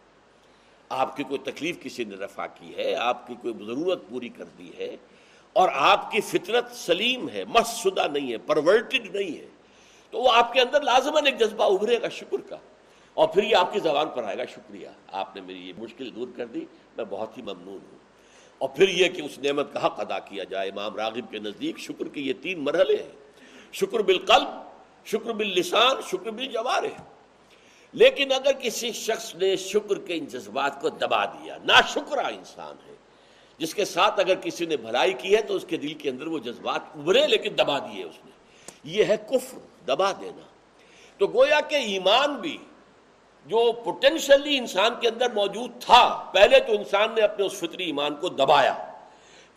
آپ 0.88 1.16
کی 1.16 1.22
کوئی 1.22 1.52
تکلیف 1.52 1.82
کسی 1.82 2.04
نے 2.04 2.16
رفع 2.16 2.46
کی 2.46 2.76
ہے، 2.76 2.94
آپ 2.94 3.26
کی 3.26 3.34
کوئی 3.42 3.54
ضرورت 3.66 4.08
پوری 4.08 4.28
کر 4.28 4.44
دی 4.58 4.70
ہے 4.78 4.96
اور 5.52 5.68
آپ 5.72 6.10
کی 6.10 6.20
فطرت 6.20 6.74
سلیم 6.74 7.28
ہے 7.28 7.44
مس 7.44 7.82
شدہ 7.82 8.06
نہیں 8.12 8.32
ہے، 8.32 8.38
پرورٹڈ 8.38 9.16
نہیں 9.16 9.38
ہے۔ 9.38 9.46
تو 10.12 10.18
وہ 10.18 10.32
آپ 10.32 10.52
کے 10.52 10.60
اندر 10.60 10.80
لازماً 10.80 11.26
ایک 11.26 11.38
جذبہ 11.38 11.64
ابھرے 11.64 12.02
گا، 12.02 12.08
شکر 12.08 12.40
کا۔ 12.48 12.56
اور 13.14 13.28
پھر 13.28 13.42
یہ 13.42 13.56
آپ 13.56 13.72
کی 13.72 13.80
زبان 13.80 14.08
پر 14.08 14.24
آئے 14.24 14.38
گا، 14.38 14.44
شکریہ۔ 14.44 14.88
آپ 15.12 15.36
نے 15.36 15.42
میری 15.42 15.68
یہ 15.68 15.72
مشکل 15.78 16.14
دور 16.14 16.28
کر 16.36 16.46
دی، 16.46 16.66
میں 16.96 17.04
بہت 17.10 17.38
ہی 17.38 17.42
ممنون 17.42 17.78
ہوں۔ 17.82 17.98
اور 18.58 18.68
پھر 18.68 18.88
یہ 18.88 19.08
کہ 19.08 19.22
اس 19.22 19.38
نعمت 19.38 19.72
کا 19.72 19.86
حق 19.86 20.00
ادا 20.00 20.18
کیا 20.18 20.44
جائے، 20.44 20.68
امام 20.68 20.96
راغب 20.96 21.30
کے 21.30 21.38
نزدیک، 21.38 21.78
شکر 21.78 22.08
کے 22.08 22.20
یہ 22.20 22.32
تین 22.42 22.58
مرحلے 22.58 22.96
ہیں۔ 22.96 23.12
شکر 23.72 24.00
بالقلب، 24.00 24.48
شکر 25.04 25.32
باللسان، 25.32 25.96
شکر 26.10 26.30
بالجوار 26.30 26.82
ہے 26.82 27.12
لیکن 27.92 28.32
اگر 28.32 28.52
کسی 28.52 28.92
شخص 28.92 29.34
نے 29.34 29.56
شکر 29.56 29.98
کے 29.98 30.14
ان 30.14 30.24
جذبات 30.24 30.80
کو 30.80 30.88
دبا 30.88 31.24
دیا 31.24 31.56
نا 31.64 31.80
شکرا 31.88 32.28
انسان 32.28 32.90
ہے، 32.90 32.94
جس 33.58 33.74
کے 33.74 33.84
ساتھ 33.84 34.20
اگر 34.20 34.34
کسی 34.34 34.66
نے 34.66 34.76
بھلائی 34.76 35.12
کی 35.12 35.36
ہے 35.36 35.42
تو 35.42 35.54
اس 35.54 35.64
کے 35.68 35.76
دل 35.76 35.94
کے 35.94 36.10
اندر 36.10 36.26
وہ 36.26 36.38
جذبات 36.38 36.80
ابھرے 36.94 37.26
لیکن 37.26 37.52
دبا 37.58 37.78
دیے 37.78 38.04
اس 38.04 38.18
نے۔ 38.24 38.41
یہ 38.84 39.04
ہے 39.04 39.16
کفر، 39.30 39.58
دبا 39.86 40.12
دینا۔ 40.12 40.42
تو 41.18 41.26
گویا 41.26 41.60
کہ 41.60 41.74
ایمان 41.74 42.34
بھی 42.34 42.58
جو 43.46 43.72
پوٹینشلی 43.72 44.58
انسان 44.58 44.92
کے 45.00 45.08
اندر 45.08 45.30
موجود 45.34 45.70
تھا، 45.80 46.30
پہلے 46.32 46.60
تو 46.60 46.72
انسان 46.72 47.08
نے 47.14 47.20
اپنے 47.20 47.46
اس 47.46 47.52
فطری 47.52 47.84
ایمان 47.84 48.14
کو 48.14 48.28
دبایا۔ 48.28 48.72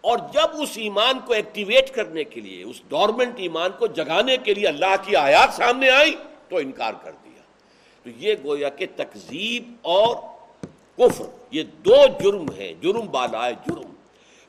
اور 0.01 0.17
جب 0.33 0.61
اس 0.61 0.69
ایمان 0.75 1.19
کو 1.25 1.33
ایکٹیویٹ 1.33 1.91
کرنے 1.91 2.23
کے 2.23 2.41
لیے، 2.41 2.63
اس 2.63 2.81
ڈورمنٹ 2.87 3.33
ایمان 3.37 3.69
کو 3.79 3.87
جگانے 3.87 4.37
کے 4.37 4.53
لیے 4.53 4.67
اللہ 4.67 4.95
کی 5.03 5.15
آیات 5.15 5.53
سامنے 5.53 5.89
آئی، 5.89 6.15
تو 6.49 6.57
انکار 6.57 6.93
کر 7.03 7.11
دیا۔ 7.11 7.41
تو 8.03 8.09
یہ 8.17 8.35
گویا 8.43 8.69
کہ 8.69 8.85
تکذیب 8.95 9.73
اور 9.81 10.15
کفر، 10.97 11.25
یہ 11.51 11.63
دو 11.63 11.95
جرم 12.19 12.51
ہیں، 12.51 12.73
جرم 12.73 13.05
بالا 13.11 13.51
جرم۔ 13.51 13.93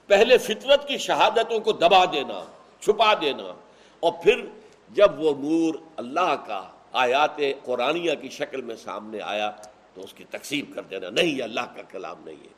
پہلے 0.06 0.38
فطرت 0.38 0.88
کی 0.88 0.98
شہادتوں 0.98 1.60
کو 1.60 1.72
دبا 1.72 2.04
دینا، 2.04 2.44
چھپا 2.80 3.14
دینا، 3.20 3.54
اور 4.00 4.12
پھر 4.22 4.44
جب 4.88 5.20
وہ 5.20 5.34
نور 5.38 5.74
اللہ 5.96 6.36
کا 6.46 6.68
آیات 6.92 7.36
قرآنیہ 7.64 8.14
کی 8.20 8.28
شکل 8.28 8.62
میں 8.62 8.76
سامنے 8.76 9.18
آیا 9.22 9.50
تو 9.94 10.04
اس 10.04 10.12
کی 10.12 10.24
تقسیم 10.30 10.64
کر 10.72 10.82
دینا، 10.82 11.10
نہیں، 11.10 11.38
یہ 11.38 11.42
اللہ 11.42 11.60
کا 11.60 11.82
کلام 11.82 12.16
نہیں 12.24 12.36
ہے۔ 12.36 12.56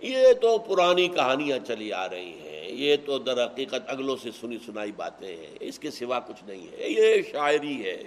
یہ 0.00 0.32
تو 0.32 0.58
پرانی 0.58 1.08
کہانیاں 1.08 1.58
چلی 1.66 1.92
آ 1.92 2.08
رہی 2.08 2.32
ہیں، 2.32 2.70
یہ 2.70 2.96
تو 3.06 3.18
در 3.18 3.44
حقیقت 3.44 3.80
اگلوں 3.86 4.16
سے 4.22 4.30
سنی 4.40 4.58
سنائی 4.66 4.92
باتیں 4.92 5.36
ہیں، 5.36 5.56
اس 5.60 5.78
کے 5.78 5.90
سوا 5.90 6.20
کچھ 6.20 6.44
نہیں 6.46 6.66
ہے۔ 6.72 6.88
یہ 6.88 7.22
شاعری 7.32 7.84
ہے۔ 7.84 8.02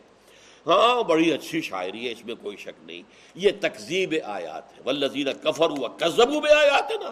ہاں 0.67 1.03
بڑی 1.03 1.33
اچھی 1.33 1.61
شاعری 1.61 2.07
ہے، 2.07 2.11
اس 2.11 2.25
میں 2.25 2.35
کوئی 2.41 2.57
شک 2.57 2.85
نہیں۔ 2.85 3.01
یہ 3.35 3.51
تقزیب 3.61 4.15
آیات 4.23 4.77
ہے 4.77 4.83
ولزین 4.85 5.27
کفر 5.43 5.69
ہوا 5.69 5.87
کزب 5.97 6.29
میں 6.29 6.51
آیات 6.51 6.91
ہے 6.91 6.97
نا 7.03 7.11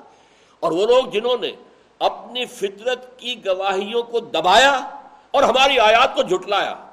اور 0.59 0.71
وہ 0.71 0.85
لوگ 0.85 1.05
جنہوں 1.05 1.37
نے 1.41 1.51
اپنی 1.99 2.45
فطرت 2.45 3.19
کی 3.19 3.45
گواہیوں 3.45 4.03
کو 4.03 4.19
دبایا 4.19 5.00
اور 5.31 5.43
ہماری 5.43 5.79
آیات 5.79 6.15
کو 6.15 6.21
جھٹلایا۔ 6.21 6.87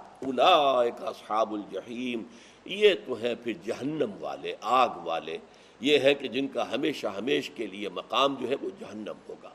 اصحاب 1.07 1.55
الجحیم، 1.55 2.22
یہ 2.64 2.94
تو 3.07 3.14
ہیں 3.14 3.35
پھر 3.35 3.53
جہنم 3.64 4.11
والے، 4.20 4.55
آگ 4.61 4.88
والے۔ 5.05 5.38
یہ 5.81 5.98
ہے 5.98 6.14
کہ 6.14 6.29
جن 6.29 6.48
کا 6.48 6.72
ہمیشہ 6.72 7.07
ہمیش 7.07 7.51
کے 7.51 7.66
لیے 7.66 7.88
مقام 7.88 8.35
جو 8.35 8.48
ہے 8.48 8.55
وہ 8.62 8.70
جہنم 8.81 9.14
ہوگا۔ 9.29 9.48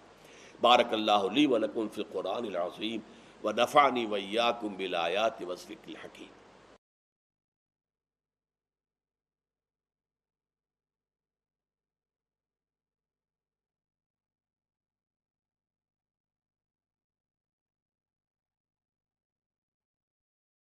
بارک 0.61 0.93
اللہ 0.93 1.11
علی 1.11 1.45
ولکم 1.45 1.87
فی 1.87 2.01
القرآن 2.01 2.45
العظیم 2.45 2.99
و 3.43 3.51
نفانی 3.51 4.05
ویاکم 4.05 4.73
بالآیات 4.77 5.41
وسلک 5.41 5.77
الحکیم۔ 5.87 6.42